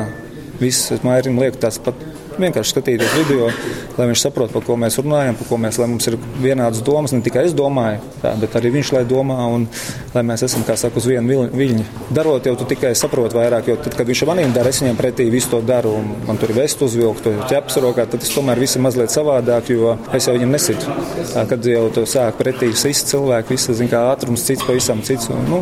visi 0.60 0.98
mairim 1.06 1.38
lieku 1.40 1.60
tās 1.62 1.78
pat 1.82 2.09
vienkārši 2.44 2.74
skatīties 2.74 3.16
video, 3.18 3.50
lai 3.98 4.08
viņš 4.10 4.24
saprotu, 4.24 4.54
par 4.56 4.64
ko 4.66 4.76
mēs 4.80 4.98
runājam, 5.00 5.38
par 5.38 5.48
ko 5.50 5.58
mēs, 5.60 5.78
lai 5.80 5.88
mums 5.90 6.08
ir 6.10 6.16
vienādas 6.40 6.82
domas. 6.86 7.14
Ne 7.14 7.22
tikai 7.24 7.46
es 7.48 7.56
domāju, 7.56 8.00
tā, 8.22 8.34
bet 8.40 8.56
arī 8.58 8.72
viņš 8.78 8.92
lai 8.96 9.04
domā, 9.08 9.38
un 9.54 9.66
lai 10.14 10.24
mēs 10.26 10.44
esam, 10.46 10.64
kā 10.66 10.76
saka, 10.80 11.00
uz 11.00 11.08
vienu 11.10 11.46
viļņu. 11.54 11.86
Darot, 12.16 12.46
jau 12.46 12.56
tu 12.58 12.68
tikai 12.70 12.92
saproti 12.98 13.38
vairāk, 13.38 13.70
jo 13.70 13.76
tad, 13.84 13.96
kad 13.98 14.08
viņš 14.08 14.24
maniem 14.30 14.54
dara, 14.56 14.72
es 14.72 14.80
viņam 14.82 14.98
pretī 14.98 15.28
visu 15.32 15.52
to 15.54 15.60
daru, 15.66 15.94
un 16.00 16.10
man 16.28 16.40
tur 16.40 16.52
ir 16.52 16.60
vestu 16.62 16.88
uzvilkt, 16.88 17.28
ķeps 17.50 17.80
rokā, 17.84 18.06
tad 18.10 18.24
tas 18.24 18.32
tomēr 18.34 18.60
viss 18.60 18.78
ir 18.78 18.84
mazliet 18.84 19.12
savādāk, 19.14 19.70
jo 19.74 19.96
es 20.16 20.28
jau 20.28 20.34
viņam 20.36 20.54
nesitu. 20.56 20.96
Tā, 21.34 21.44
kad 21.50 21.66
jau 21.66 21.84
tu 21.94 22.06
sāk 22.08 22.38
pretī 22.40 22.70
visi 22.72 23.06
cilvēki, 23.12 23.54
visi, 23.54 23.76
zin, 23.78 23.90
kā 23.90 24.02
ātrums 24.10 24.44
cits 24.46 24.66
pavisam 24.66 25.02
cits, 25.06 25.30
un, 25.32 25.44
nu, 25.50 25.60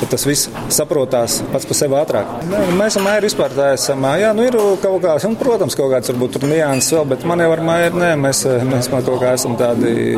tad 0.00 0.12
tas 0.14 0.26
viss 0.28 0.50
saprotās 0.72 1.40
pats 1.52 1.68
par 1.68 1.78
sevi 1.78 1.98
ātrāk. 1.98 2.36
Ne, 2.50 2.62
mēs 2.76 2.96
esam 2.96 3.06
mēri 3.08 3.28
vispār 3.28 3.54
tā 3.56 3.72
esam, 3.76 4.04
jā, 4.20 4.32
nu 4.36 4.46
ir 4.46 4.56
kaut 4.82 5.00
kāds, 5.04 5.26
un, 5.28 5.36
protams, 5.40 5.76
kaut 5.78 5.92
kāds 5.92 6.12
varbūt 6.16 6.36
tur 6.38 6.48
nianses 6.48 6.94
vēl, 6.96 7.04
bet 7.12 7.24
man 7.28 7.42
jau 7.44 7.50
ar 7.52 7.62
māju, 7.64 7.92
nē, 8.00 8.10
mēs, 8.20 8.42
mēs 8.64 8.88
man 8.92 9.04
kaut 9.04 9.20
kā 9.20 9.34
esam 9.36 9.56
tādi, 9.58 10.16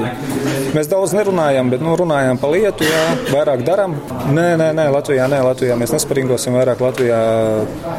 mēs 0.76 0.88
daudz 0.90 1.14
nerunājam, 1.16 1.70
bet, 1.72 1.82
nu, 1.82 1.94
runājam 1.98 2.38
pa 2.38 2.50
lietu, 2.52 2.87
jā, 2.87 3.02
vairāk 3.32 3.64
daram. 3.66 3.96
Nē, 4.30 4.52
nē, 4.61 4.68
nē, 4.78 4.87
Latvijā, 4.94 5.26
nē, 5.30 5.40
Latvijā 5.46 5.74
mēs 5.80 5.94
nesparingosim 5.96 6.54
vairāk, 6.54 6.82
Latvijā 6.84 7.18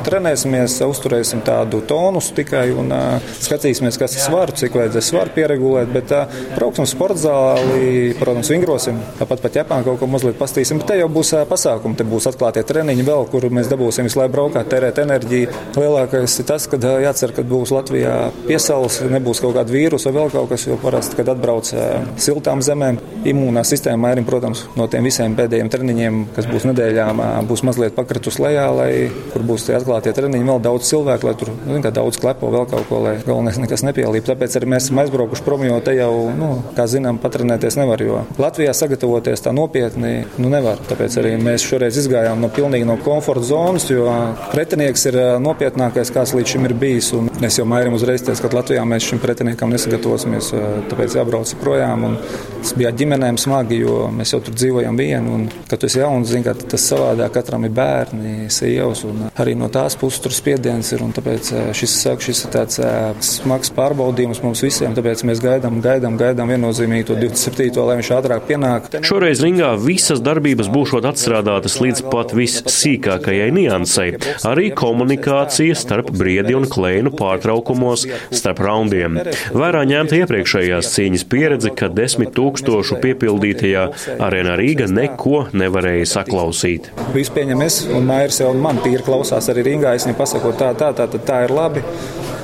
trenēsimies, 0.07 0.77
uzturēsim 0.87 1.43
tādu 1.45 1.81
tonus 1.89 2.31
tikai 2.37 2.69
un 2.71 2.93
uh, 2.95 3.33
skatīsimies, 3.43 3.99
kas 3.99 4.15
ir 4.15 4.23
svaru, 4.23 4.55
cik 4.61 4.77
vajadzēs 4.79 5.11
svaru 5.11 5.35
pieregulēt, 5.35 5.91
bet 5.91 6.15
uh, 6.15 6.39
brauksim 6.55 6.87
sporta 6.89 7.19
zāli, 7.25 8.13
protams, 8.19 8.53
vingrosim, 8.53 9.01
tāpat 9.19 9.43
pat 9.43 9.59
Japānā 9.59 9.87
kaut 9.87 9.99
ko 9.99 10.09
mazliet 10.11 10.39
pastīsim, 10.39 10.79
bet 10.79 10.93
te 10.93 10.99
jau 11.01 11.09
būs 11.11 11.33
uh, 11.35 11.43
pasākumi, 11.49 11.99
te 11.99 12.07
būs 12.07 12.29
atklātie 12.31 12.63
treniņi 12.69 13.07
vēl, 13.09 13.27
kur 13.33 13.49
mēs 13.51 13.71
dabūsim 13.71 14.07
visu 14.07 14.21
laiku 14.21 14.35
braukāt, 14.37 14.69
tērēt 14.71 15.03
enerģiju. 15.03 15.51
Lielākais 15.79 16.39
ir 16.41 16.47
tas, 16.47 16.69
ka 16.69 16.79
jācer, 17.03 17.33
ka 17.35 17.43
būs 17.49 17.73
Latvijā 17.79 18.15
piesaules, 18.47 18.99
nebūs 19.09 19.41
kaut 19.43 19.55
kāda 19.57 19.73
vīrusa 19.73 20.11
vai 20.11 20.19
vēl 20.19 20.33
kaut 20.33 20.51
kas, 20.53 20.67
jo 20.67 20.77
parasti, 20.81 21.17
kad 21.19 21.33
atbrauc 21.33 21.71
siltām 22.19 22.63
zemēm, 22.65 22.99
imūnā 23.29 23.63
sistēma 23.67 24.09
mairim, 24.09 24.27
protams, 24.27 24.65
no 24.79 24.87
tiem 24.91 25.07
visiem 25.07 25.35
pēdējiem 25.37 25.71
treniņiem, 25.71 26.19
kas 26.35 26.47
būs 26.49 26.67
nedēļām, 26.69 27.23
būs 27.49 27.63
mazliet 27.67 27.95
pakritus 27.97 28.39
lejā, 28.41 28.67
lai 28.75 28.91
kur 29.33 29.45
būs 29.47 29.67
tie 29.67 29.77
atklātie 29.77 30.13
treniņi, 30.15 30.47
vēl 30.49 30.61
daudz 30.63 30.89
cilvēku, 30.89 31.29
lai 31.29 31.35
tur 31.39 31.53
nu, 31.67 31.79
daudz 31.79 32.19
klepo 32.21 32.51
vēl 32.53 32.67
kaut 32.69 32.87
ko, 32.89 33.01
lai 33.05 33.15
galvenais 33.25 33.59
nekas 33.63 33.83
nepielīp. 33.87 34.27
Tāpēc 34.27 34.57
arī 34.59 34.71
mēs 34.73 34.87
esam 34.87 35.01
aizbraukuši 35.03 35.45
prom, 35.45 35.65
jo 35.67 35.79
te 35.85 35.95
jau, 35.97 36.11
nu, 36.35 36.51
kā 36.77 36.87
zinām, 36.89 37.19
patrenēties 37.21 37.79
nevar, 37.79 38.03
jo 38.03 38.23
Latvijā 38.39 38.73
sagatavoties 38.77 39.45
tā 39.45 39.53
nopietni 39.55 40.25
nu, 40.37 40.51
nevar. 40.51 40.81
Tāpēc 40.89 41.19
arī 41.21 41.35
mēs 41.41 41.65
šoreiz 41.67 41.99
izgājām 42.03 42.41
no 42.43 42.51
pilnīgi 42.53 42.87
no 42.87 42.97
komforta 43.03 43.45
zonas, 43.51 43.87
jo 43.91 44.07
pretinieks 44.53 45.07
ir 45.11 45.19
nopietnākais, 45.43 46.13
kāds 46.15 46.35
līdz 46.37 46.55
šim 46.55 46.69
ir 46.69 46.75
bijis. 46.79 47.11
Un 47.17 47.28
es 47.45 47.57
jau 47.59 47.65
mairim 47.69 47.93
uzreiz 47.95 48.23
teicu, 48.25 48.43
ka 48.43 48.57
Latvijā 48.57 48.83
mēs 48.87 49.05
šim 49.09 49.21
pretiniekam 49.23 49.71
nesagatavosimies, 49.73 50.51
tāpēc 50.91 51.15
jābrauc 51.19 51.51
projām. 51.61 52.05
Un 52.09 52.17
tas 52.59 52.73
bija 52.77 52.91
ģimenēm 52.95 53.39
smagi, 53.39 53.79
jo 53.83 54.09
mēs 54.15 54.33
jau 54.33 54.41
tur 54.43 54.57
dzīvojam 54.57 54.99
vienu. 54.99 55.35
Un, 55.37 55.45
kad 55.69 55.81
tu 55.81 55.87
esi 55.89 56.01
jauns, 56.01 56.29
zini, 56.31 56.45
ka 56.47 56.55
tas 56.59 56.87
savādāk 56.91 57.33
katram 57.37 57.67
ir 57.67 57.73
bērni, 57.75 58.49
sievas. 58.53 59.05
Arī 59.39 59.55
no 59.59 59.69
tās 59.71 59.95
puses 59.99 60.23
tur 60.23 60.35
spiediens 60.35 60.91
ir. 60.95 61.03
Tāpēc 61.15 61.51
šis, 61.77 61.95
šis 62.25 62.43
ir 62.45 62.53
tāds 62.53 62.79
smags 63.25 63.71
pārbaudījums 63.75 64.43
mums 64.43 64.63
visiem. 64.65 64.95
Tāpēc 64.97 65.23
mēs 65.29 65.41
gaidām, 65.43 65.79
gaidām, 65.83 66.17
gaidām 66.19 66.51
viennozīmīgi 66.51 67.07
to 67.09 67.17
27. 67.19 67.79
lai 67.87 67.99
viņš 68.01 68.11
ātrāk 68.17 68.45
pienāk. 68.49 68.91
Šoreiz 69.07 69.43
ringā 69.45 69.71
visas 69.79 70.21
darbības 70.23 70.69
būšot 70.73 71.07
atstrādātas 71.09 71.79
līdz 71.81 72.05
pat 72.11 72.35
vissīkākajai 72.37 73.49
niansei. 73.55 74.11
Arī 74.49 74.69
komunikācija 74.75 75.77
starp 75.77 76.11
briedi 76.15 76.57
un 76.57 76.67
klēnu 76.69 77.13
pārtraukumos 77.29 78.05
starp 78.33 78.63
raundiem. 78.65 79.19
Vērā 79.55 79.85
ņemta 79.89 80.19
iepriekšējās 80.23 80.91
cīņas 80.95 81.25
pieredze, 81.29 81.73
kad 81.77 81.95
desmit 81.97 82.33
tūkstošu 82.37 82.99
piepildītajā 83.03 83.85
arēnā 84.19 84.57
Rīga 84.59 84.89
neko 84.91 85.45
nevarēja 85.53 86.09
saklausīt. 86.17 86.91
Visu 87.15 87.35
pieņem 87.35 87.65
es, 87.65 87.81
un 87.89 88.07
Mairs 88.09 88.41
jau 88.41 88.53
man 88.57 88.81
tīri 88.83 89.05
klausās 89.05 89.49
arī 89.51 89.67
Rīgā. 89.71 89.95
Es 89.97 90.07
viņam 90.07 90.19
pasaku, 90.19 90.55
tā, 90.59 90.73
tā, 90.79 90.91
tā, 90.97 91.09
tā, 91.11 91.21
tā 91.29 91.43
ir 91.47 91.55
labi. 91.55 91.85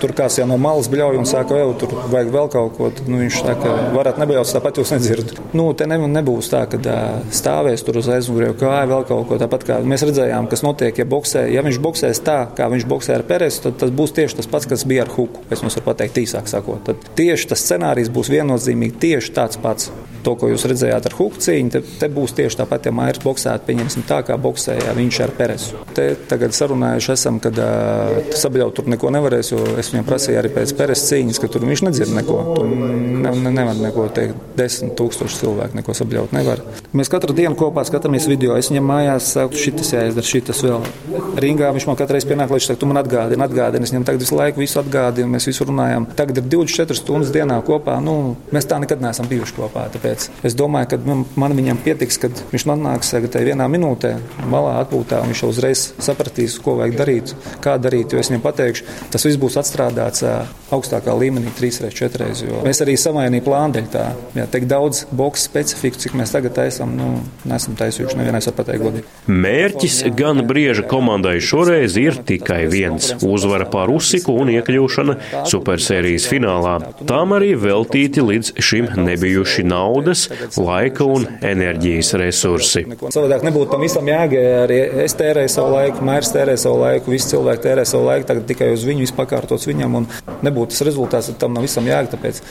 tur 0.06 0.12
kāds 0.16 0.36
jau 0.38 0.46
no 0.50 0.58
malas 0.62 0.90
bļauj 0.92 1.18
un 1.18 1.28
saka, 1.30 1.58
jau 1.60 1.72
tur 1.80 1.94
vajag 2.12 2.32
vēl 2.34 2.50
kaut 2.54 2.74
ko. 2.78 2.90
Nu, 3.08 3.20
viņš 3.22 3.38
saka, 3.46 3.72
varat 3.96 4.20
nebļaut, 4.22 4.52
tāpat 4.54 4.82
jūs 4.82 4.92
nedzirdat. 4.94 5.40
Nu, 5.56 5.70
te 5.78 5.88
ne, 5.90 5.98
nebūs 6.12 6.50
tā, 6.52 6.66
ka 6.70 6.98
stāvēs 7.34 7.86
tur 7.86 8.02
uz 8.02 8.10
aizmugurē, 8.12 8.52
kāja 8.60 8.90
vēl 8.92 9.06
kaut 9.08 9.30
ko. 9.30 9.40
Tāpat 9.42 9.64
kā 9.68 9.80
mēs 9.88 10.04
redzējām, 10.06 10.50
kas 10.52 10.66
notiek, 10.66 11.00
ja, 11.00 11.08
boksē, 11.10 11.46
ja 11.54 11.64
viņš 11.66 11.80
boksēs 11.86 12.22
tā, 12.28 12.38
kā 12.58 12.68
viņš 12.74 12.88
boksē 12.92 13.16
ar 13.16 13.24
Peresu, 13.30 13.64
tad 13.66 13.80
tas 13.82 13.94
būs 13.96 14.14
tieši 14.18 14.42
tas 14.42 14.50
pats, 14.52 14.68
kas 14.70 14.75
bija 14.84 15.06
ar 15.06 15.14
Huku. 15.16 15.46
Es 15.54 15.64
jums 15.64 15.78
varu 15.80 15.88
pateikt 15.92 16.20
īsāk 16.20 16.50
sakot. 16.52 16.84
Tad 16.90 17.08
tieši 17.16 17.48
tas 17.54 17.64
scenārijs 17.64 18.12
būs 18.12 18.34
viennozīmīgi 18.34 19.00
tieši 19.06 19.34
tāds 19.38 19.62
pats. 19.62 19.94
To, 20.26 20.34
ko 20.34 20.48
jūs 20.50 20.66
redzējāt 20.66 21.06
ar 21.06 21.14
Huku 21.14 21.38
cīņu, 21.46 21.70
te, 21.70 21.80
te 22.02 22.08
būs 22.10 22.34
tieši 22.34 22.58
tāpat, 22.58 22.88
ja 22.90 22.94
Mairs 22.98 23.22
boksētu, 23.22 23.68
pieņemsim 23.68 24.08
tā, 24.10 24.24
kā 24.26 24.34
boksēja 24.42 24.96
viņš 24.98 25.20
ar 25.22 25.34
Peresu. 25.38 25.82
Te 25.94 26.08
tagad 26.32 26.56
sarunājuši 26.58 27.12
esam, 27.14 27.38
kad 27.44 27.60
uh, 27.62 28.34
sabļaut 28.34 28.74
tur 28.80 28.90
neko 28.90 29.12
nevarēs, 29.14 29.52
jo 29.54 29.62
es 29.78 29.92
viņam 29.94 30.08
prasīju 30.10 30.40
arī 30.42 30.50
pēc 30.56 30.74
Peres 30.80 31.06
cīņas, 31.12 31.42
ka 31.44 31.52
tur 31.54 31.68
viņš 31.70 31.84
nedzird 31.86 32.16
neko. 32.18 32.40
Tur 32.58 32.74
ne, 32.74 33.36
ne, 33.38 33.54
nevar 33.54 33.78
neko 33.78 34.08
teikt. 34.18 34.42
Desmit 34.58 34.96
tūkstoši 34.98 35.40
cilvēku 35.44 35.78
neko 35.78 35.94
sabļaut 36.02 36.34
nevar. 36.34 36.64
Mēs 36.98 37.12
katru 37.14 37.36
dienu 37.38 37.54
kopā 37.60 37.86
skatāmies 37.86 38.26
video. 38.32 38.58
Es 38.58 38.72
viņam 38.72 38.90
mājās 38.90 39.30
saku, 39.36 39.62
šitas 39.62 39.94
jāizdara, 39.94 40.26
šitas 40.26 40.64
vēl. 40.66 40.90
Ringā 41.44 41.70
viņš 41.76 41.86
man 41.90 42.00
katru 42.00 42.18
reizi 42.18 42.32
pienāk, 42.32 42.50
lai 42.50 42.58
viņš 42.58 42.70
saka, 42.72 42.82
tu 42.82 42.90
man 42.90 43.02
atgādini, 43.02 43.46
atgādini. 43.46 43.86
Es 43.86 43.94
viņam 43.94 44.08
tagad 44.08 44.26
visu 44.26 44.40
laiku 44.40 44.64
visu 44.66 44.82
atgādinu, 44.82 45.32
mēs 45.36 45.48
visu 45.50 45.68
runājam. 45.70 46.08
Tagad 46.18 46.42
ir 46.42 46.50
24 46.52 47.00
stundas 47.00 47.32
dienā 47.36 47.62
kopā. 47.66 47.98
Nu, 48.04 48.36
mēs 48.56 48.68
tā 48.70 48.80
nekad 48.82 49.04
neesam 49.04 49.30
bijuši 49.32 49.58
kopā. 49.58 49.88
Tāpēc 49.94 50.30
es 50.46 50.58
domāju, 50.58 50.92
ka 50.94 51.02
man, 51.06 51.24
man 51.40 51.56
viņam 51.58 51.82
pietiks, 51.86 52.20
kad 52.22 52.44
viņš 52.52 52.68
man 52.70 52.84
nāks 52.90 53.14
tagad 53.16 53.38
vienā 53.46 53.68
minūtē 53.72 54.16
malā 54.52 54.80
atpūtā 54.84 55.22
un 55.24 55.32
viņš 55.32 55.44
jau 55.44 55.52
uzreiz 55.54 55.88
sapratīs, 56.02 56.58
ko 56.64 56.78
vajag 56.82 57.00
darīt, 57.00 57.36
kā 57.64 57.78
darīt. 57.82 58.14
Jo 58.14 58.22
es 58.22 58.32
viņam 58.32 58.44
pateikšu, 58.46 58.88
tas 59.14 59.28
viss 59.28 59.40
būs 59.42 59.60
atstrādāts 59.62 60.26
augstākā 60.74 61.14
līmenī, 61.16 61.54
trīs 61.56 61.80
reizes, 61.84 61.98
četras 61.98 62.42
reizes. 62.42 62.64
Mēs 62.66 62.82
arī 62.84 62.96
samainījām 63.00 63.46
plānu 63.46 63.78
dēļ 63.78 63.90
tā. 63.94 64.06
Jā, 64.38 64.46
tik 64.52 64.68
daudz 64.70 65.04
boxe 65.16 65.46
specifiku, 65.46 66.00
cik 66.02 66.16
mēs 66.18 66.34
tagad 66.34 66.56
taisām, 66.58 66.96
nu, 66.98 67.10
nesam 67.48 67.78
taisījuši. 67.78 68.18
Nevienais 68.20 68.50
var 68.50 68.58
pateikt 68.60 68.86
godīgi. 68.86 69.06
Mērķis 69.30 70.00
gan 70.18 70.42
brieža 70.48 70.86
komandai 70.90 71.38
šoreiz 71.44 71.98
ir 72.02 72.20
tikai 72.28 72.66
viens- 72.72 73.12
uzvara 73.36 73.68
pār 73.70 73.94
Usiku 73.96 74.36
un 74.42 74.50
iekļūšana 74.56 75.16
supersērijas 75.52 76.28
finālā. 76.32 76.76
Tām 77.08 77.36
arī 77.38 77.54
veltīti 77.60 78.24
līdz 78.26 78.54
šim 78.64 78.90
nebijuši 79.06 79.66
naudas, 79.68 80.28
laika 80.58 81.08
un 81.08 81.28
enerģijas 81.46 82.14
resursi. 82.22 82.86
Savādāk 83.06 83.46
nebūtu 83.48 83.72
tam 83.74 83.86
visam 83.86 84.10
jāgē. 84.10 84.44
Arī 84.66 84.80
es 85.06 85.18
tērēju 85.20 85.52
savu 85.52 85.76
laiku, 85.76 86.06
mērs 86.06 86.32
tērēju 86.36 86.64
savu 86.66 86.82
laiku, 86.84 87.14
visi 87.14 87.32
cilvēki 87.34 87.66
tērē 87.68 87.86
savu 87.88 88.10
laiku, 88.10 88.28
tagad 88.32 88.48
tikai 88.50 88.72
uz 88.76 88.86
viņu 88.88 89.06
izpakārtots 89.10 89.70
viņam 89.70 90.00
un 90.02 90.10
nebūtu 90.46 90.76
tas 90.76 90.86
rezultāts, 90.88 91.32
tad 91.32 91.42
tam 91.46 91.56
nav 91.58 91.68
visam 91.68 91.88
jāgē. 91.90 92.16
Tāpēc 92.16 92.42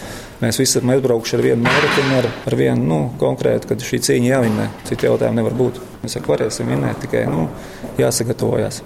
mēs 0.42 0.60
visi 0.60 0.78
esam 0.78 0.94
aizbraukuši 0.94 1.38
ar 1.38 1.44
vienu 1.48 1.66
mērķi, 1.66 2.06
ar, 2.20 2.30
ar 2.50 2.58
vienu 2.58 2.88
nu, 2.90 3.00
konkrētu, 3.20 3.72
kad 3.72 3.84
šī 3.84 4.02
cīņa 4.08 4.32
jāvinē. 4.32 4.70
Citu 4.90 5.10
jautājumu 5.10 5.40
nevar 5.42 5.58
būt. 5.58 5.82
Mēs 6.04 6.18
varēsim 6.26 6.68
vinēt, 6.68 7.00
tikai 7.06 7.24
nu, 7.30 7.48
jāsagatavojas. 8.00 8.82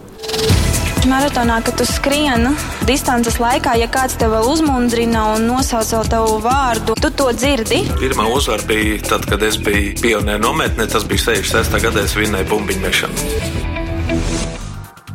Maratonā, 1.09 1.63
kad 1.65 1.79
tu 1.81 1.87
skrieni 1.89 2.51
distances 2.89 3.39
laikā, 3.41 3.79
ja 3.81 3.89
kāds 3.89 4.19
tev 4.21 4.35
uzmundrina 4.45 5.25
un 5.37 5.47
nosauc 5.49 6.11
tavu 6.13 6.37
vārdu, 6.45 6.97
tu 7.01 7.09
to 7.09 7.31
dzirdi. 7.33 7.81
Pirmā 8.03 8.29
uzvara 8.35 8.67
bija 8.69 9.01
tad, 9.09 9.25
kad 9.31 9.43
es 9.47 9.57
biju 9.57 9.97
pionieru 10.03 10.45
nometnē. 10.45 10.89
Tas 10.93 11.09
bija 11.09 11.31
66. 11.33 11.81
gadā, 11.89 12.05
es 12.05 12.17
vinnēju 12.19 12.51
bumbiņu 12.53 12.85
mešanu. 12.85 14.58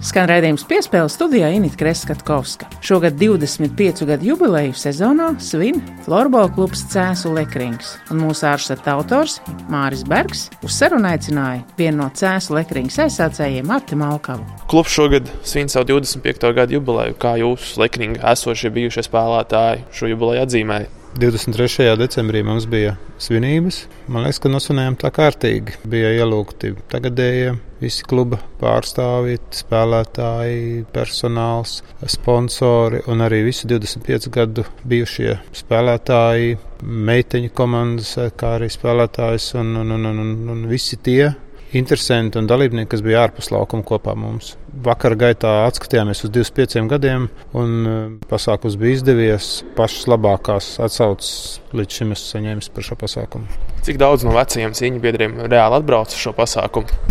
Skan 0.03 0.25
raidījums 0.27 0.65
piespēles 0.67 1.13
studijā 1.15 1.47
Inita 1.55 1.77
Kreskatkovska. 1.79 2.67
Šogad 2.83 3.15
25 3.15 4.03
gadu 4.09 4.27
jubileju 4.33 4.73
sezonā 4.75 5.29
svin 5.39 5.77
Florbola 6.03 6.49
klubs 6.51 6.81
Cēsu 6.91 7.31
Lekrings, 7.31 7.93
un 8.11 8.19
mūsu 8.25 8.43
ārstata 8.49 8.97
autors 8.97 9.37
Māris 9.71 10.03
Bergs 10.03 10.49
uz 10.59 10.75
sarunu 10.75 11.07
aicināja 11.07 11.61
vienu 11.79 12.01
no 12.01 12.09
Cēsu 12.19 12.57
Lekrings 12.57 12.99
aizsācējiem 12.99 13.71
Arti 13.71 13.95
Malkavu. 13.95 14.43
Klubs 14.67 14.91
šogad 14.91 15.31
svin 15.47 15.71
savu 15.71 15.93
25. 15.93 16.51
gadu 16.59 16.75
jubileju, 16.81 17.15
kā 17.15 17.37
jūs, 17.39 17.77
Lekringa 17.79 18.25
esošie 18.33 18.73
bijušie 18.75 19.05
spēlētāji, 19.07 19.87
šo 19.95 20.11
jubileju 20.11 20.43
atzīmēja. 20.43 20.91
23. 21.13 21.93
decembrī 21.93 22.41
mums 22.41 22.65
bija 22.65 22.95
svinības. 23.21 23.84
Man 24.10 24.23
liekas, 24.26 24.39
ka 24.41 24.49
nosvinējām 24.49 24.95
tā 24.97 25.12
kārtīgi. 25.13 25.76
Bija 25.86 26.10
ielūgti 26.17 26.71
tagadējie 26.89 27.52
visi 27.84 28.06
kluba 28.10 28.39
pārstāvji, 28.58 29.38
spēlētāji, 29.54 30.88
personāls, 30.95 31.84
sponsori 32.10 33.04
un 33.13 33.21
arī 33.21 33.43
visi 33.45 33.69
25 33.69 34.32
gadu 34.34 34.65
bijušie 34.89 35.38
spēlētāji, 35.62 36.58
meiteņu 36.82 37.54
komandas, 37.54 38.15
kā 38.39 38.56
arī 38.58 38.71
spēlētājs 38.73 39.52
un, 39.62 39.76
un, 39.84 39.93
un, 39.99 40.10
un, 40.10 40.36
un 40.56 40.65
visi 40.71 40.97
tie 40.97 41.30
interesanti 41.79 42.39
un 42.39 42.47
dalībnieki, 42.49 42.89
kas 42.91 43.03
bija 43.05 43.23
ārpus 43.27 43.49
laukuma 43.53 43.86
kopā 43.88 44.15
mums. 44.19 44.53
Vakar 44.86 45.15
gaitā 45.19 45.51
atskatījāmies 45.67 46.23
uz 46.25 46.33
25 46.33 46.89
gadiem, 46.91 47.29
un 47.57 47.73
e, 47.86 47.95
pasākums 48.29 48.77
bija 48.79 48.99
izdevies. 48.99 49.51
Pašas 49.77 50.09
labākās 50.13 50.73
atsauces 50.83 51.62
līdz 51.73 51.99
šim 51.99 52.13
esmu 52.15 52.29
saņēmis 52.33 52.69
par 52.73 52.88
šo 52.89 52.97
pasākumu. 53.01 53.62
Cik 53.86 54.01
daudz 54.01 54.25
no 54.27 54.36
vecajiem 54.36 54.75
cīņu 54.77 55.01
biedriem 55.03 55.39
reāli 55.45 55.79
atbrauc 55.79 56.13
uz 56.13 56.21
šo 56.21 56.36
pasākumu? 56.38 57.01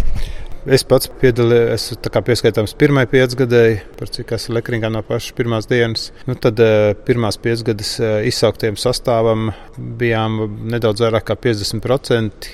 Es 0.63 0.85
pats 0.87 1.09
piedalījos, 1.19 1.89
esmu 1.97 2.21
pieskaitāms 2.23 2.77
pirmajai 2.79 3.09
piecgadēji, 3.11 3.81
par 3.99 4.13
cik 4.15 4.37
esmu 4.37 4.55
lekringā 4.61 4.93
no 4.95 5.01
pašas 5.03 5.35
pirmās 5.35 5.67
dienas. 5.67 6.13
Nu, 6.29 6.37
tad 6.39 6.61
e, 6.63 6.93
pirmās 7.09 7.41
piecgadas 7.43 7.97
e, 7.99 8.13
izsauktiem 8.31 8.79
sastāvam 8.79 9.51
bijām 9.99 10.39
nedaudz 10.71 11.03
vairāk 11.03 11.27
kā 11.33 11.39
50%. 11.49 12.53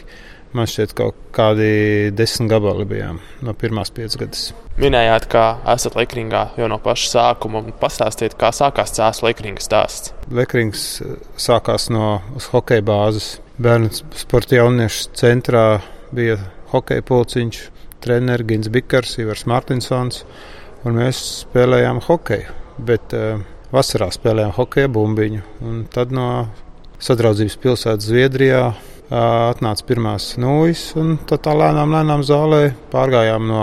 Man 0.56 0.68
šķiet, 0.68 0.94
ka 0.96 1.08
kaut 1.08 1.16
kādi 1.36 2.08
desmit 2.16 2.48
gabali 2.48 2.86
bijām 2.88 3.18
no 3.44 3.52
pirmās 3.58 3.90
piecgadas. 3.94 4.48
Minējāt, 4.80 5.26
ka 5.28 5.42
esat 5.74 5.98
Lekringā 5.98 6.44
jau 6.56 6.68
no 6.70 6.78
paša 6.80 7.10
sākuma. 7.12 7.60
Pastāstiet, 7.80 8.36
kā 8.40 8.48
sākās 8.56 8.94
cēlus 8.96 9.20
Lekringas 9.26 9.68
stāsts. 9.68 10.14
Lekrings 10.32 10.86
sākās 11.36 11.88
no 11.92 12.18
hokeja 12.52 12.84
bāzes. 12.86 13.36
Bērnu 13.60 13.90
sporta 14.16 14.56
jauniešu 14.56 15.12
centrā 15.18 15.66
bija 16.14 16.38
hokeja 16.72 17.04
pulciņš, 17.04 17.60
treneris 18.04 18.48
Gins 18.48 18.72
Bikers, 18.72 19.18
Ivars 19.20 19.44
Martinsons, 19.50 20.22
un 20.86 21.00
mēs 21.00 21.20
spēlējām 21.42 22.00
hokeju. 22.06 22.56
Bet 22.88 23.12
uh, 23.18 23.42
vasarā 23.74 24.08
spēlējām 24.14 24.54
hokeja 24.56 24.90
bumbiņu. 24.94 25.42
Un 25.66 25.82
tad 25.92 26.14
no 26.14 26.28
sadraudzības 27.02 27.58
pilsētas 27.62 28.08
Zviedrijā 28.08 28.62
atnāca 29.10 29.86
pirmās 29.88 30.34
nūjas, 30.40 30.82
un 31.00 31.16
tad 31.28 31.42
tā 31.46 31.54
lēnām, 31.56 31.94
lēnām 31.96 32.24
zālē 32.26 32.62
pārgājām 32.92 33.48
no 33.48 33.62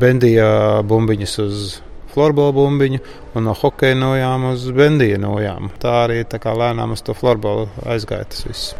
bendija 0.00 0.82
bumbiņas 0.88 1.36
uz 1.44 1.66
florbola 2.14 2.54
bumbiņu 2.56 3.02
un 3.36 3.44
no 3.44 3.52
hokeja 3.60 3.98
nojām 3.98 4.50
uz 4.54 4.64
bendija 4.72 5.20
nojām. 5.20 5.70
Tā 5.82 5.92
arī 6.06 6.22
tā 6.24 6.40
kā 6.40 6.56
lēnām 6.56 6.96
uz 6.96 7.04
to 7.04 7.16
florbola 7.16 7.68
aizgāja 7.84 8.30
tas 8.32 8.46
viss. 8.48 8.74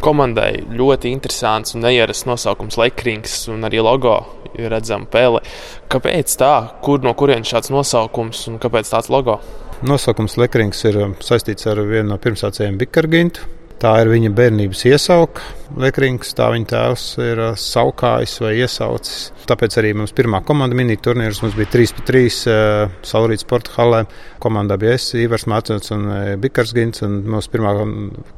Komandai 0.00 0.62
ļoti 0.64 1.10
interesants 1.12 1.76
un 1.76 1.84
neierasts 1.84 2.24
nosaukums 2.24 2.78
Lekrings 2.80 3.42
un 3.52 3.68
arī 3.68 3.82
logo 3.84 4.16
ir 4.56 4.72
redzama 4.72 5.04
pele. 5.12 5.44
Kāpēc 5.92 6.38
tā? 6.40 6.54
Kur 6.80 7.04
no 7.04 7.12
kurienes 7.12 7.52
šāds 7.52 7.68
nosaukums 7.74 8.46
un 8.48 8.56
kāpēc 8.62 8.94
tāds 8.94 9.12
logo? 9.12 9.36
Nosaukums 9.84 10.40
Lekrings 10.40 10.80
ir 10.88 11.02
saistīts 11.20 11.68
ar 11.68 11.84
vienu 11.84 12.14
no 12.14 12.20
pirmsācējiem 12.20 12.80
Bikargintu 12.80 13.59
Tā 13.80 13.94
ir 14.02 14.10
viņa 14.12 14.30
bērnības 14.36 14.82
iesauka. 14.90 15.59
Lekrings, 15.78 16.32
tā 16.34 16.48
viņa 16.50 16.66
tēvs 16.72 17.04
ir 17.22 17.40
uh, 17.44 17.52
saukājis 17.58 18.34
vai 18.42 18.52
iesaucis. 18.58 19.30
Tāpēc 19.46 19.76
arī 19.80 19.92
mums 19.98 20.14
pirmā 20.16 20.40
komanda 20.46 20.76
minīja 20.78 21.02
turnīrus. 21.06 21.42
Mums 21.44 21.54
bija 21.58 21.70
3 21.76 21.94
pret 21.98 22.10
3 22.10 22.24
uh, 22.50 22.96
Saulrītas 23.06 23.46
sporta 23.46 23.74
halē. 23.76 24.02
Komandā 24.42 24.78
bija 24.80 24.96
es, 24.98 25.06
Ivars 25.20 25.46
Mācons 25.50 25.94
un 25.94 26.04
uh, 26.10 26.18
Bikars 26.42 26.74
Gins. 26.76 27.04
Un 27.06 27.20
mūsu 27.36 27.52
pirmā 27.54 27.76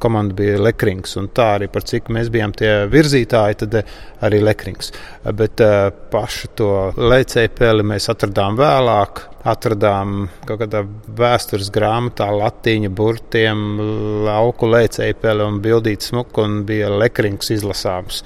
komanda 0.03 0.37
bija 0.37 0.61
Lekrings. 0.61 1.17
Un 1.21 1.31
tā 1.33 1.53
arī 1.57 1.71
par 1.73 1.87
cik 1.89 2.13
mēs 2.13 2.29
bijām 2.33 2.53
tie 2.57 2.73
virzītāji, 2.93 3.61
tad 3.65 3.81
uh, 3.81 3.99
arī 4.23 4.43
Lekrings. 4.45 4.93
Bet 5.33 5.61
pašu 6.13 6.53
to 6.59 6.71
lēcēju 6.99 7.53
peli 7.57 7.85
mēs 7.87 8.09
atradām 8.13 8.59
vēlāk 8.59 9.29
atradām 9.43 10.27
kaut 10.47 10.61
kādā 10.61 10.83
vēstures 11.19 11.69
grāmatā 11.73 12.29
latīņa 12.31 12.91
burtiem, 12.95 13.63
lauku 14.23 14.69
lēcēju 14.71 15.17
peli 15.19 15.47
un 15.47 15.59
bildīti 15.63 16.11
smuku 16.11 16.45
un 16.45 16.61
bija 16.67 16.91
lekrings 17.23 17.51
izlasāms. 17.55 18.23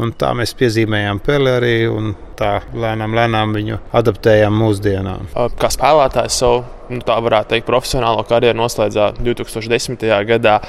Un 0.00 0.14
tā 0.16 0.30
mēs 0.32 0.54
piezīmējām 0.56 1.18
peli 1.20 1.50
arī 1.52 1.74
un 1.90 2.14
tā 2.38 2.62
lēnām, 2.72 3.12
lēnām 3.18 3.52
viņu 3.52 3.80
adaptējām 4.00 4.54
mūsdienām. 4.56 5.28
Kā 5.60 5.68
spēlētājs 5.68 6.38
savu, 6.40 6.62
nu, 6.88 7.02
tā 7.04 7.18
varētu 7.20 7.52
teikt, 7.52 7.66
profesionālo 7.68 8.24
karjeru 8.28 8.62
noslēdzā 8.62 9.10
2010. 9.20 10.06
gadā. 10.30 10.60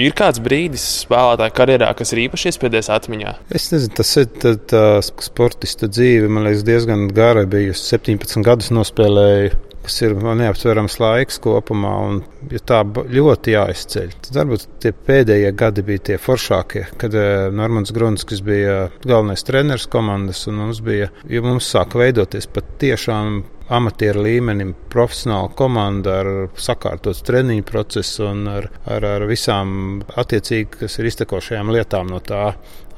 Ir 0.00 0.14
kāds 0.16 0.40
brīdis 0.40 0.84
spēlētāja 1.02 1.52
karjerā, 1.56 1.90
kas 1.96 2.14
ir 2.14 2.22
īpaši 2.24 2.52
iespiedies 2.52 2.88
atmiņā? 2.94 3.34
Es 3.52 3.68
nezinu, 3.74 3.92
tas 3.98 4.14
ir 4.22 4.30
tā, 4.40 4.54
tā 4.72 4.86
sportista 5.02 5.90
dzīve. 5.90 6.30
Man 6.32 6.46
liekas, 6.48 6.64
diezgan 6.68 7.10
gara 7.12 7.44
bijusi. 7.48 7.84
17 7.92 8.46
gadus 8.46 8.72
nospēlēju 8.72 9.52
kas 9.82 9.96
ir 10.04 10.14
neaptverams 10.14 10.98
laiks 11.02 11.40
kopumā. 11.42 11.92
Un, 12.06 12.20
ja 12.52 12.60
tā 12.66 12.82
ļoti 12.86 13.56
jāizceļ, 13.56 14.12
tad 14.26 14.38
varbūt 14.40 14.66
tie 14.82 14.92
pēdējie 15.08 15.52
gadi 15.58 15.84
bija 15.86 16.04
tie 16.10 16.18
foršākie, 16.22 16.84
kad 17.00 17.16
uh, 17.18 17.48
Normans 17.54 17.94
Grunskis 17.94 18.44
bija 18.46 18.86
galvenais 19.04 19.44
treneris 19.46 19.88
komandas, 19.90 20.44
un 20.50 20.60
mums 20.62 20.82
bija, 20.84 21.10
ja 21.30 21.42
mums 21.44 21.70
sāka 21.74 22.00
veidoties 22.02 22.48
pat 22.52 22.76
tiešām 22.82 23.42
amatieru 23.72 24.22
līmenim 24.26 24.74
profesionāla 24.92 25.50
komanda 25.56 26.18
ar 26.20 26.30
sakārtotu 26.60 27.24
treniņu 27.28 27.64
procesu 27.68 28.26
un 28.28 28.46
ar, 28.50 28.68
ar, 28.84 29.06
ar 29.16 29.26
visām 29.30 30.02
attiecīgi, 30.20 30.82
kas 30.82 30.98
ir 30.98 31.10
iztekošajām 31.10 31.72
lietām 31.74 32.12
no 32.12 32.20
tā. 32.24 32.52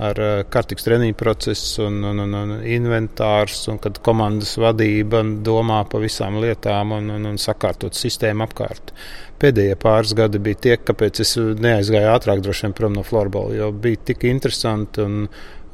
Ar 0.04 0.18
eh, 0.18 0.40
kārtīgu 0.50 0.82
treniņu 0.82 1.14
procesu, 1.18 1.84
un, 1.86 2.00
un, 2.10 2.24
un, 2.24 2.34
un 2.40 2.54
inventārs, 2.66 3.60
un 3.70 3.78
kad 3.82 4.00
komandas 4.02 4.56
vadība 4.58 5.22
domā 5.46 5.84
par 5.90 6.02
visām 6.02 6.40
lietām 6.42 6.96
un, 6.96 7.12
un, 7.14 7.28
un 7.30 7.38
sakārtot 7.38 7.94
sistēmu 7.94 8.42
apkārt. 8.48 8.90
Pēdējie 9.38 9.76
pāris 9.78 10.14
gadi 10.18 10.40
bija 10.42 10.62
tie, 10.66 10.78
kāpēc 10.82 11.20
es 11.22 11.36
neaizgāju 11.38 12.10
ātrāk 12.10 12.42
droši 12.42 12.66
vien 12.66 12.74
prom 12.74 12.98
no 12.98 13.06
florbola, 13.06 13.54
jo 13.54 13.70
bija 13.86 14.02
tik 14.10 14.26
interesanti 14.26 15.04
un, 15.04 15.28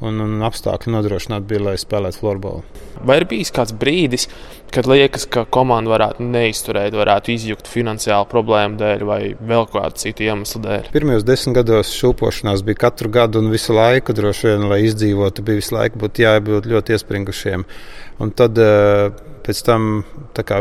un, 0.05 0.21
un 0.25 0.45
apstākļi 0.45 0.93
nodrošināti 0.95 1.47
bija, 1.49 1.65
lai 1.69 1.75
spēlētu 1.79 2.21
florbolu. 2.21 2.81
Vai 3.07 3.21
ir 3.21 3.27
bijis 3.29 3.53
kāds 3.53 3.73
brīdis, 3.77 4.27
kad 4.73 4.87
liekas, 4.89 5.25
ka 5.31 5.43
komanda 5.51 5.91
varētu 5.93 6.25
neizturēt, 6.25 6.95
varētu 6.97 7.33
izjukt 7.35 7.69
finansiālu 7.71 8.27
problēmu 8.31 8.79
dēļ 8.81 9.05
vai 9.07 9.19
vēl 9.35 9.67
kādu 9.71 10.01
citu 10.01 10.27
iemeslu 10.27 10.63
dēļ? 10.65 10.91
Pirmajos 10.93 11.25
desmit 11.27 11.59
gados 11.59 11.93
šūpošanās 11.97 12.63
bija 12.67 12.83
katru 12.87 13.11
gadu 13.13 13.41
un 13.43 13.51
visu 13.53 13.75
laiku, 13.75 14.15
droši 14.17 14.51
vien, 14.51 14.69
lai 14.71 14.83
izdzīvotu, 14.87 15.45
bija 15.47 15.61
visu 15.61 15.77
laiku 15.77 16.11
jābūt 16.21 16.69
ļoti 16.71 16.97
iespringušiem. 16.97 17.67
Un 18.21 18.33
tad 18.37 18.59
uh, 18.61 19.11
Pēc 19.41 19.61
tam 19.65 19.85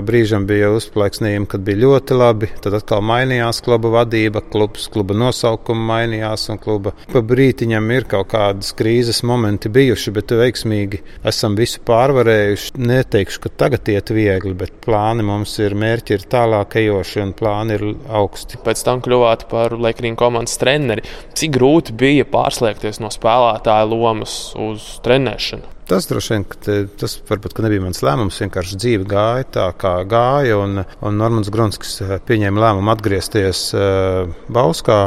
brīžam 0.09 0.47
bija 0.49 0.71
uzplaiksnījumi, 0.73 1.49
kad 1.51 1.65
bija 1.65 1.83
ļoti 1.83 2.17
labi. 2.17 2.49
Tad 2.65 2.79
atkal 2.79 3.03
mainījās 3.05 3.61
kluba 3.65 3.91
vadība, 3.99 4.41
klubs, 4.53 4.87
kluba 4.93 5.17
nosaukuma 5.17 5.85
mainījās. 5.93 6.49
Kluba 6.61 6.95
pa 7.13 7.23
brītiņam 7.25 7.91
ir 7.95 8.07
kaut 8.11 8.31
kādas 8.33 8.73
krīzes 8.77 9.21
momenti 9.29 9.71
bijuši, 9.73 10.15
bet 10.17 10.33
veiksmīgi 10.41 11.03
esam 11.29 11.59
visu 11.59 11.83
pārvarējuši. 11.87 12.73
Neteikšu, 12.81 13.45
ka 13.45 13.53
tagad 13.65 13.85
iet 14.01 14.13
viegli, 14.15 14.55
bet 14.57 14.81
plāni 14.85 15.25
mums 15.27 15.53
ir, 15.61 15.77
mērķi 15.79 16.17
ir 16.17 16.27
tālāk 16.33 16.77
ejoši 16.81 17.23
un 17.25 17.35
plāni 17.37 17.77
ir 17.77 17.85
augsti. 18.09 18.61
Pēc 18.65 18.85
tam 18.87 19.03
kļuvāt 19.05 19.47
par 19.51 19.77
Lekrīnu 19.77 20.19
komandas 20.19 20.59
treneri. 20.61 21.05
Cik 21.37 21.55
grūti 21.59 21.97
bija 22.01 22.29
pārslēgties 22.29 23.03
no 23.05 23.13
spēlētāja 23.13 23.89
lomas 23.91 24.55
uz 24.59 24.97
trenēšanu? 25.05 25.80
Tas 25.91 26.07
droši 26.07 26.31
vien, 26.37 26.45
te, 26.63 26.75
tas 27.01 27.17
varbūt 27.27 27.57
nebija 27.65 27.83
mans 27.83 27.99
lēmums. 28.07 28.37
Vienkārši 28.45 28.77
dzīve 28.79 29.07
gāja 29.11 29.47
tā, 29.57 29.65
kā 29.75 29.97
gāja. 30.07 30.61
Un, 30.63 30.85
un 30.87 31.17
Normans 31.19 31.51
Grunskis 31.51 31.97
eh, 32.05 32.13
pieņēma 32.29 32.63
lēmumu 32.63 32.93
atgriezties 32.93 33.63
uh, 33.75 34.31
Bauskā. 34.55 34.99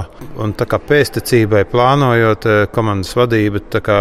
Un, 0.43 0.51
kā 0.51 0.79
pēstniecībai 0.83 1.61
plānojot, 1.71 2.47
uh, 2.49 2.65
komandas 2.75 3.13
vadība 3.15 3.61
tā 3.71 3.79
kā, 3.85 3.97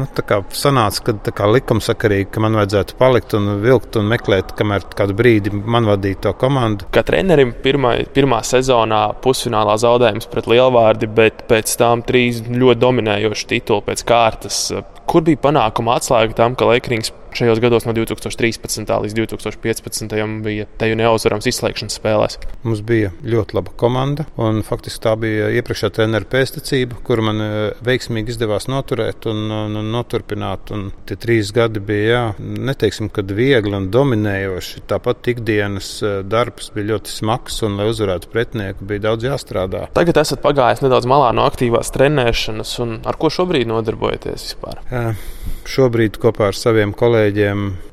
nu, 0.00 0.06
tā 0.16 0.24
kā 0.24 0.38
sanāca, 0.56 1.02
ka 1.04 1.14
tā 1.28 1.34
kā 1.36 1.50
likumsakarīgi, 1.52 2.30
ka 2.32 2.44
man 2.46 2.56
vajadzētu 2.62 2.96
palikt 3.02 3.36
un 3.36 3.52
vilkt 3.60 4.00
un 4.00 4.08
meklēt, 4.14 4.56
kamēr 4.56 4.88
kādu 4.96 5.18
brīdi 5.18 5.52
man 5.52 5.90
vadīja 5.90 6.22
to 6.30 6.34
komandu. 6.40 6.88
Kā 6.96 7.04
trenerim 7.04 7.52
pirmā, 7.60 7.98
pirmā 8.16 8.40
sezonā 8.48 9.02
pusfinālā 9.20 9.76
zaudējums 9.84 10.32
pret 10.32 10.48
Lielvārdi, 10.48 11.12
bet 11.12 11.44
pēc 11.52 11.76
tam 11.76 12.06
trīs 12.08 12.40
ļoti 12.48 12.80
dominējoši 12.88 13.48
tituli 13.52 13.88
pēc 13.92 14.08
kārtas. 14.08 14.64
Kur 15.12 15.24
bija 15.26 15.40
panākuma 15.44 15.98
atslēga 16.00 16.32
tam, 16.38 16.54
ka 16.56 16.70
Leikrings 16.70 17.12
šajos 17.36 17.60
gados 17.62 17.86
no 17.86 17.94
2013. 17.96 18.92
līdz 19.04 19.16
2015. 19.16 20.14
bija 20.44 20.66
teju 20.80 20.96
neuzvarams 20.98 21.48
izslēgšanas 21.50 21.96
spēlēs? 21.98 22.38
Mums 22.66 22.82
bija 22.86 23.12
ļoti 23.24 23.56
laba 23.56 23.72
komanda, 23.78 24.26
un 24.40 24.62
faktiski 24.66 25.02
tā 25.04 25.14
bija 25.20 25.48
iepriekšējā 25.58 25.92
treneru 25.96 26.28
pēstniecība, 26.32 27.00
kuru 27.06 27.26
man 27.28 27.42
e, 27.42 27.50
veiksmīgi 27.84 28.34
izdevās 28.34 28.68
noturēt 28.70 29.26
un, 29.30 29.44
un, 29.50 29.78
un 29.80 29.90
noturpināt. 29.94 30.72
Un 30.74 30.88
tie 31.08 31.18
trīs 31.20 31.52
gadi 31.54 31.82
bija, 31.82 32.12
jā, 32.12 32.22
neteiksim, 32.38 33.10
kad 33.14 33.30
viegli 33.34 33.74
un 33.78 33.88
dominējoši. 33.94 34.84
Tāpat 34.90 35.32
ikdienas 35.34 35.90
e, 36.04 36.14
darbs 36.26 36.72
bija 36.76 36.92
ļoti 36.94 37.16
smags, 37.16 37.60
un, 37.66 37.78
lai 37.80 37.88
uzvarētu 37.92 38.30
pretinieku, 38.32 38.88
bija 38.88 39.06
daudz 39.08 39.28
jāstrādā. 39.28 39.86
Tagad 39.96 40.22
esat 40.22 40.42
pagājis 40.44 40.84
nedaudz 40.84 41.08
malā 41.10 41.32
no 41.36 41.46
aktīvās 41.48 41.92
trenēšanas, 41.94 42.74
un 42.84 42.98
ar 43.08 43.18
ko 43.20 43.32
šobrīd 43.32 43.70
nodarbojaties 43.70 44.48
vispār? 44.50 44.82
Jā, 44.92 45.04
šobrīd 45.68 46.18
kopā 46.22 46.50
ar 46.50 46.58
saviem 46.58 46.94
kolēģiem 46.96 47.21
eh, 47.30 47.91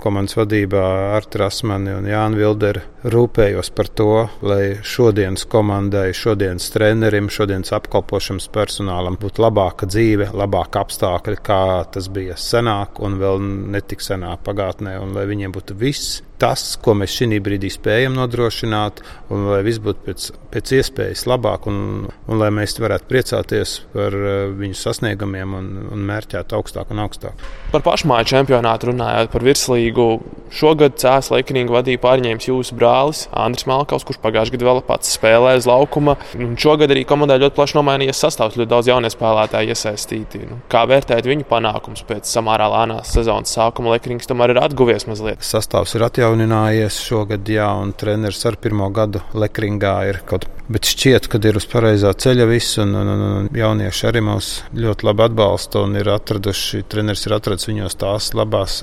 komandas 0.00 0.36
vadībā 0.38 0.82
ar 1.16 1.26
Trasmani 1.26 1.94
un 1.96 2.06
Jānu 2.06 2.38
Vilderu 2.38 2.82
rūpējos 3.10 3.72
par 3.74 3.88
to, 3.96 4.12
lai 4.44 4.76
šodienas 4.86 5.46
komandai, 5.50 6.10
šodienas 6.16 6.68
trenerim, 6.74 7.30
šodienas 7.32 7.72
apkalpošanas 7.80 8.50
personālam 8.52 9.18
būtu 9.20 9.42
labāka 9.42 9.88
dzīve, 9.90 10.30
labāka 10.36 10.84
apstākļi, 10.84 11.40
kā 11.44 11.62
tas 11.92 12.10
bija 12.12 12.38
senāk 12.38 13.00
un 13.02 13.18
vēl 13.20 13.40
netik 13.76 14.04
senā 14.04 14.36
pagātnē, 14.44 14.98
un 15.02 15.16
lai 15.16 15.26
viņiem 15.30 15.56
būtu 15.56 15.78
viss 15.80 16.20
tas, 16.40 16.62
ko 16.80 16.94
mēs 16.96 17.12
šī 17.18 17.38
brīdī 17.44 17.68
spējam 17.72 18.14
nodrošināt, 18.16 19.02
un 19.32 19.44
lai 19.50 19.60
viss 19.66 19.80
būtu 19.82 20.04
pēc, 20.06 20.28
pēc 20.54 20.72
iespējas 20.78 21.26
labāk, 21.28 21.68
un, 21.68 22.06
un 22.08 22.40
lai 22.40 22.48
mēs 22.54 22.78
varētu 22.80 23.08
priecāties 23.10 23.74
par 23.92 24.16
uh, 24.16 24.30
viņu 24.56 24.78
sasniegumiem 24.80 25.56
un, 25.58 25.68
un 25.92 26.06
mērķēt 26.08 26.54
augstāk 26.56 26.94
un 26.94 27.02
augstāk. 27.04 27.44
Par 27.74 27.84
pašmāju 27.84 28.30
čempionātu 28.32 28.90
runājot, 28.90 29.32
par 29.34 29.39
virslīgu. 29.46 30.10
Šogad 30.50 30.96
Cēlā 30.98 31.36
Leikinīga 31.36 31.76
vadīja 31.76 32.00
pārņēmis 32.02 32.48
jūsu 32.48 32.74
brālis 32.74 33.20
Andris 33.30 33.68
Malkaus, 33.70 34.02
kurš 34.06 34.18
pagājušajā 34.24 34.56
gadā 34.56 34.66
vēl 34.66 34.80
pats 34.88 35.12
spēlēja 35.14 35.60
uz 35.60 35.68
laukuma. 35.70 36.16
Un 36.34 36.56
šogad 36.58 36.90
arī 36.90 37.04
komandai 37.06 37.38
ļoti 37.38 37.54
plaši 37.54 37.78
nomainījies 37.78 38.22
sastāvs, 38.24 38.58
ļoti 38.58 38.72
daudz 38.72 38.90
jaunie 38.90 39.12
spēlētāji 39.14 39.70
iesaistīti. 39.70 40.42
Nu, 40.50 40.58
kā 40.72 40.82
vērtēt 40.90 41.28
viņu 41.30 41.46
panākumus 41.50 42.02
pēc 42.08 42.30
samērā 42.34 42.66
lēnās 42.74 43.14
sezonas 43.14 43.54
sākuma? 43.54 43.94
Leikinīgs 43.94 44.30
tomēr 44.30 44.56
ir 44.56 44.62
atguvies 44.64 45.06
mazliet. 45.06 45.44
Sastāvs 45.46 45.94
ir 45.94 46.08
atjauninājies 46.08 46.98
šogad, 47.06 47.46
jā, 47.46 47.70
un 47.78 47.94
treneris 47.94 48.42
ar 48.50 48.58
pirmo 48.58 48.90
gadu 48.94 49.22
Lekringā 49.38 50.00
ir 50.10 50.24
kaut 50.26 50.48
kas. 50.48 50.56
Bet 50.70 50.86
šķiet, 50.86 51.24
ka 51.26 51.40
ir 51.50 51.56
uz 51.58 51.64
pareizā 51.66 52.12
ceļa 52.14 52.44
viss, 52.46 52.76
un, 52.78 52.92
un, 52.94 53.08
un, 53.10 53.22
un 53.40 53.46
jaunieši 53.58 54.04
arī 54.06 54.20
mūs 54.22 54.50
ļoti 54.78 55.06
labi 55.08 55.24
atbalsta 55.24 55.82
un 55.82 55.96
ir 55.98 56.06
atraduši, 56.12 56.84
treneris 56.86 57.26
ir 57.26 57.34
atradis 57.34 57.66
viņos 57.66 57.98
tās 57.98 58.28
labās, 58.38 58.76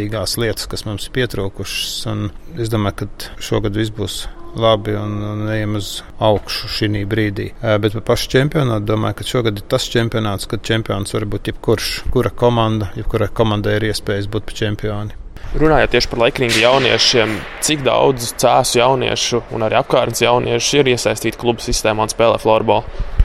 vajadzīgās 0.00 0.38
lietas, 0.40 0.66
kas 0.66 0.84
mums 0.86 1.06
ir 1.06 1.14
pietrūkušas. 1.14 2.06
Un 2.10 2.30
es 2.58 2.70
domāju, 2.70 3.06
ka 3.06 3.40
šogad 3.40 3.76
viss 3.76 3.92
būs 3.92 4.28
labi 4.56 4.96
un, 4.98 5.46
ejam 5.52 5.76
uz 5.76 6.02
augšu 6.18 6.68
šī 6.68 7.04
brīdī. 7.06 7.52
Bet 7.60 7.92
par 7.92 8.02
pašu 8.02 8.30
čempionātu 8.30 8.86
domāju, 8.86 9.20
ka 9.20 9.24
šogad 9.24 9.58
ir 9.58 9.66
tas 9.68 9.86
čempionāts, 9.90 10.48
kad 10.48 10.62
čempions 10.62 11.14
var 11.14 11.24
būt 11.26 11.52
jebkurš, 11.52 12.04
kura 12.10 12.30
komanda, 12.30 12.90
jebkurai 12.96 13.28
komandai 13.28 13.76
ir 13.78 13.90
iespējas 13.90 14.30
būt 14.30 14.48
par 14.48 14.54
čempioni. 14.54 15.16
Runājot 15.60 15.90
tieši 15.90 16.08
par 16.10 16.20
laikringa 16.20 16.60
jauniešiem, 16.62 17.32
cik 17.66 17.80
daudz 17.82 18.34
cēsu 18.38 18.78
jauniešu 18.78 19.40
un 19.54 19.64
arī 19.66 19.80
apkārtnes 19.80 20.22
jauniešu 20.22 20.82
ir 20.82 20.92
iesaistīti 20.92 21.40
klubu 21.40 21.64
sistēmā 21.64 22.06
un 22.06 22.12
spēlē 22.12 22.38
floorbola? 22.38 23.18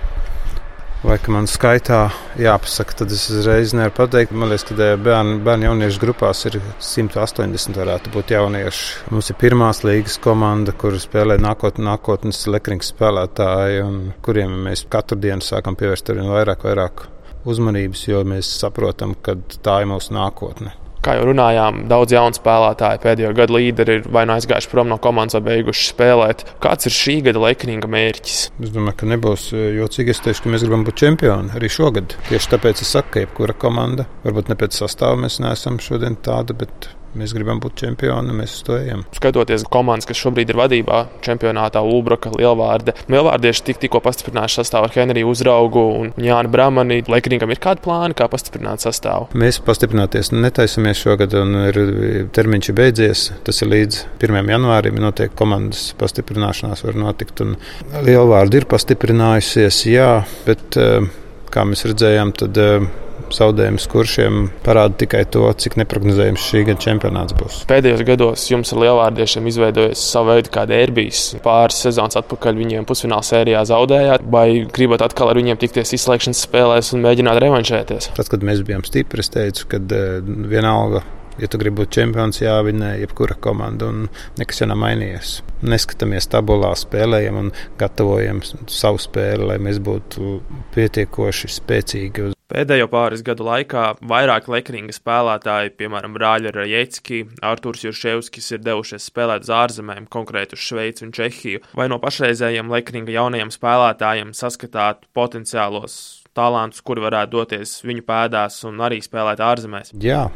Vai 1.05 1.19
ka 1.21 1.29
man 1.29 1.45
skaitā 1.45 1.99
jāpasaka, 2.41 2.95
tad 2.97 3.11
es 3.13 3.27
uzreiz 3.29 3.75
nevaru 3.77 3.93
pateikt. 3.93 4.31
Man 4.33 4.49
liekas, 4.49 4.63
ka 4.65 4.87
bērnu, 5.05 5.35
bērnu 5.45 5.67
jauniešu 5.67 5.99
grupās 6.01 6.39
ir 6.49 6.55
180 6.81 7.77
varētu 7.77 8.13
būt 8.15 8.33
jaunieši. 8.33 8.87
Mums 9.13 9.29
ir 9.29 9.37
pirmās 9.37 9.83
līgas 9.85 10.15
komanda, 10.23 10.73
kur 10.73 10.97
spēlē 10.97 11.37
nākot, 11.43 11.77
nākotnes 11.77 12.41
lekrings 12.49 12.89
spēlētāji, 12.95 13.83
un 13.85 13.99
kuriem 14.25 14.55
mēs 14.65 14.87
katru 14.89 15.19
dienu 15.21 15.45
sākam 15.45 15.77
pievērst 15.77 16.09
ar 16.09 16.17
vien 16.23 16.31
vairāk, 16.33 16.65
vairāk 16.65 17.05
uzmanības, 17.45 18.07
jo 18.09 18.23
mēs 18.25 18.49
saprotam, 18.63 19.13
ka 19.21 19.37
tā 19.61 19.83
ir 19.83 19.93
mūsu 19.93 20.17
nākotne 20.17 20.73
kā 21.05 21.17
jau 21.19 21.27
runājām, 21.29 21.83
daudz 21.91 22.15
jaunu 22.15 22.37
spēlētāju 22.37 23.01
pēdējo 23.03 23.31
gadu 23.37 23.57
līderi 23.57 23.99
ir 23.99 24.09
vai 24.11 24.25
nu 24.27 24.35
aizgājuši 24.35 24.71
prom 24.71 24.89
no 24.91 24.97
komandas, 25.01 25.37
vai 25.37 25.59
beiguši 25.59 25.87
spēlēt. 25.91 26.45
Kāds 26.63 26.89
ir 26.89 26.95
šī 26.95 27.17
gada 27.29 27.43
Leikinga 27.45 27.89
mērķis? 27.91 28.41
Es 28.65 28.73
domāju, 28.75 28.99
ka 29.01 29.11
nebūs 29.13 29.47
jocīgi. 29.53 30.15
Es 30.15 30.23
teikšu, 30.25 30.45
ka 30.45 30.53
mēs 30.53 30.65
gribam 30.65 30.85
būt 30.87 31.01
čempioni 31.03 31.55
arī 31.57 31.71
šogad. 31.71 32.17
Tieši 32.29 32.53
tāpēc 32.55 32.83
es 32.83 32.93
saku, 32.97 33.13
ka 33.15 33.25
jebkura 33.25 33.57
komanda, 33.65 34.09
varbūt 34.25 34.51
ne 34.51 34.59
pēc 34.59 34.77
sastāvā 34.81 35.25
mēs 35.25 35.41
neesam 35.43 35.81
šodien 35.83 36.17
tāda, 36.25 36.57
bet 36.57 36.89
Mēs 37.15 37.31
gribam 37.35 37.61
būt 37.63 37.77
čempioni, 37.79 38.33
mēs 38.35 38.57
uz 38.57 38.63
to 38.67 38.75
ejam. 38.75 39.05
Skatoties 39.15 39.63
komandas, 39.71 40.07
kas 40.09 40.19
šobrīd 40.19 40.51
ir 40.51 40.59
vadībā 40.59 41.01
čempionātā, 41.25 41.79
Ulbraka, 41.85 42.33
Lielvārde. 42.35 42.95
Lielvārdieši 43.11 43.63
tik, 43.69 43.79
tikko 43.85 44.01
pastiprinājuši 44.03 44.59
sastāvu 44.59 44.89
ar 44.89 44.95
Henriju 44.95 45.31
Uzraugu 45.31 45.85
un 46.01 46.11
Jānu 46.19 46.51
Bramani. 46.51 47.01
Laikrīgam 47.11 47.53
ir 47.53 47.61
kādi 47.63 47.83
plāni, 47.85 48.17
kā 48.17 48.27
pastiprināt 48.31 48.83
sastāvu? 48.83 49.29
Mēs 49.39 49.61
pastiprināties 49.63 50.33
netaisamies 50.35 50.99
šogad, 51.05 51.37
un 51.39 51.55
ir 51.69 51.79
termiņš 52.35 52.71
ir 52.71 52.77
beidzies. 52.81 53.25
Tas 53.47 53.63
ir 53.63 53.71
līdz 53.71 54.01
1. 54.19 54.51
janvārim. 54.55 54.99
Notiek 55.05 55.33
komandas 55.39 55.87
pastiprināšanās, 55.99 56.83
var 56.87 56.99
notikt. 56.99 57.45
Lielvārde 58.05 58.61
ir 58.61 58.69
pastiprinājusies, 58.71 59.81
jā, 59.91 60.11
bet 60.47 60.77
eh, 60.81 61.07
kā 61.51 61.63
mēs 61.67 61.87
redzējām, 61.87 62.35
tad 62.43 62.59
eh, 62.59 62.87
zaudējums 63.33 63.87
kuršiem 63.91 64.49
parāda 64.65 64.99
tikai 65.03 65.23
to, 65.31 65.47
cik 65.63 65.77
neparedzējams 65.81 66.45
šī 66.49 66.63
gada 66.69 66.83
čempionāts 66.85 67.37
būs. 67.37 67.63
Pēdējos 67.69 68.05
gados 68.07 68.45
jums 68.51 68.73
ar 68.75 68.83
lielvārdiešiem 68.83 69.49
izveidojas 69.51 70.05
savu 70.11 70.33
veidu 70.33 70.53
kā 70.53 70.67
derbijas. 70.69 71.23
Pāris 71.45 71.81
sezonas 71.87 72.19
atpakaļ 72.21 72.61
viņiem 72.61 72.87
pusfināla 72.89 73.25
sērijā 73.25 73.65
zaudējāt, 73.71 74.29
vai 74.31 74.47
gribat 74.75 75.05
atkal 75.05 75.33
ar 75.33 75.41
viņiem 75.41 75.59
tikties 75.61 75.95
izslēgšanas 75.99 76.45
spēlēs 76.47 76.93
un 76.95 77.05
mēģināt 77.05 77.41
revanšēties? 77.45 78.13
Tad, 78.17 78.31
kad 78.31 78.45
mēs 78.45 78.65
bijām 78.67 78.85
stipri, 78.87 79.25
es 79.25 79.33
teicu, 79.33 79.69
ka 79.71 79.81
vienalga 79.85 81.05
Ja 81.35 81.49
tu 81.51 81.59
gribi 81.59 81.81
būt 81.81 81.91
čempions, 81.97 82.37
jāvinē 82.39 82.93
jebkura 83.01 83.35
komanda, 83.43 83.89
un 83.91 84.05
nekas 84.39 84.61
jau 84.61 84.69
nav 84.71 84.79
mainījies. 84.79 85.41
Neskatāmies 85.67 86.29
tabulā, 86.31 86.71
spēlējam 86.79 87.41
un 87.41 87.51
gatavojam 87.79 88.39
savu 88.71 89.01
spēli, 89.03 89.49
lai 89.51 89.59
mēs 89.67 89.83
būtu 89.83 90.39
pietiekoši 90.77 91.51
spēcīgi. 91.57 92.34
Pēdējo 92.45 92.85
pāris 92.91 93.23
gadu 93.25 93.47
laikā 93.47 93.83
vairāk 94.05 94.45
lekringa 94.53 94.93
spēlētāji, 94.93 95.71
piemēram, 95.79 96.13
Brāļa 96.13 96.51
Rajecki, 96.53 97.23
Artūrs 97.41 97.87
Jurševskis, 97.87 98.51
ir 98.53 98.61
devušies 98.61 99.07
spēlēt 99.09 99.47
uz 99.47 99.51
ārzemēm, 99.57 100.05
konkrēti 100.13 100.53
uz 100.53 100.61
Šveici 100.61 101.07
un 101.07 101.15
Čehiju. 101.17 101.63
Vai 101.73 101.89
no 101.89 101.97
pašreizējiem 102.03 102.69
lekringa 102.69 103.17
jaunajiem 103.17 103.49
spēlētājiem 103.55 104.35
saskatāt 104.37 105.09
potenciālos 105.17 105.97
talantus, 106.37 106.85
kuri 106.85 107.07
varētu 107.07 107.33
doties 107.33 107.79
viņu 107.87 108.05
pēdās 108.05 108.61
un 108.69 108.77
arī 108.85 109.01
spēlēt 109.01 109.41
ārzemēs? 109.41 109.95
Jā, 110.05 110.27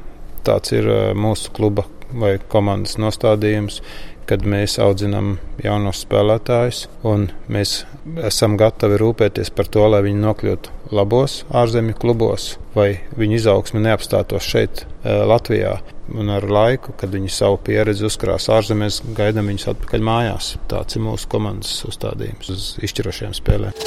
Tāds 0.48 0.72
ir 0.72 0.88
eh, 0.88 1.12
mūsu 1.18 1.52
kluba 1.56 1.84
vai 2.10 2.38
komandas 2.50 2.96
nostādījums, 2.98 3.84
kad 4.30 4.46
mēs 4.46 4.78
audzinām 4.82 5.38
jaunus 5.64 6.04
spēlētājus, 6.06 6.84
un 7.08 7.30
mēs 7.50 7.84
esam 8.30 8.58
gatavi 8.60 9.00
rūpēties 9.02 9.50
par 9.58 9.70
to, 9.74 9.88
lai 9.90 10.04
viņi 10.06 10.22
nokļūtu 10.22 10.76
labos 10.96 11.44
ārzemju 11.50 11.98
klubos, 12.00 12.52
vai 12.76 12.92
viņu 13.18 13.40
izaugsme 13.40 13.82
neapstātos 13.84 14.46
šeit, 14.46 14.86
eh, 15.04 15.24
Latvijā. 15.26 15.80
Un 16.18 16.30
ar 16.34 16.46
laiku, 16.50 16.94
kad 16.98 17.12
viņi 17.14 17.30
savu 17.34 17.60
pieredzi 17.66 18.06
uzkrās 18.08 18.48
ārzemēs, 18.54 19.02
gaidām 19.18 19.50
viņus 19.52 19.68
atpakaļ 19.74 20.06
mājās. 20.06 20.52
Tāds 20.72 20.98
ir 20.98 21.04
mūsu 21.06 21.30
komandas 21.32 21.74
uzstādījums 21.90 22.50
uz 22.54 22.68
izšķirošajām 22.88 23.36
spēlēm. 23.38 23.84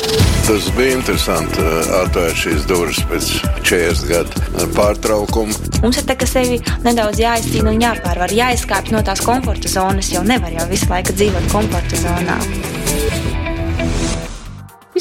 Tas 0.46 0.68
bija 0.76 0.96
interesanti 0.98 1.62
eh, 1.62 1.92
atvērt 2.02 2.42
šīs 2.44 2.66
durvis 2.70 3.02
pēc 3.11 3.30
40 3.62 4.06
gadu 4.11 4.68
pārtraukuma. 4.76 5.56
Mums 5.82 5.98
ir 5.98 6.06
tā, 6.08 6.18
ka 6.18 6.28
sevi 6.30 6.61
nedaudz 6.87 7.22
jāizcīna 7.22 7.74
un 7.74 7.82
jāpārvar, 7.82 8.37
jāizkāpj 8.42 8.94
no 8.94 9.02
tās 9.06 9.24
komforta 9.24 9.70
zonas, 9.72 10.12
jo 10.14 10.22
nevar 10.26 10.54
jau 10.54 10.68
visu 10.70 10.90
laiku 10.92 11.16
dzīvot 11.18 11.50
komforta 11.54 12.04
zonā. 12.04 12.38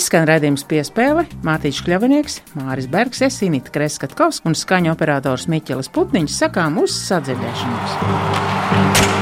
Izskan 0.01 0.23
redzējums 0.25 0.63
piespēle 0.65 1.27
Mārtiņš 1.45 1.81
Kļavinieks, 1.85 2.39
Māris 2.57 2.87
Bergs, 2.89 3.21
Esinita 3.27 3.69
Kreskatkovs 3.75 4.41
un 4.49 4.57
skaņu 4.57 4.89
operators 4.95 5.45
Miķelis 5.51 5.93
Putniņš 5.93 6.41
sakām 6.41 6.81
uz 6.81 6.97
sadzirdēšanos. 7.05 9.20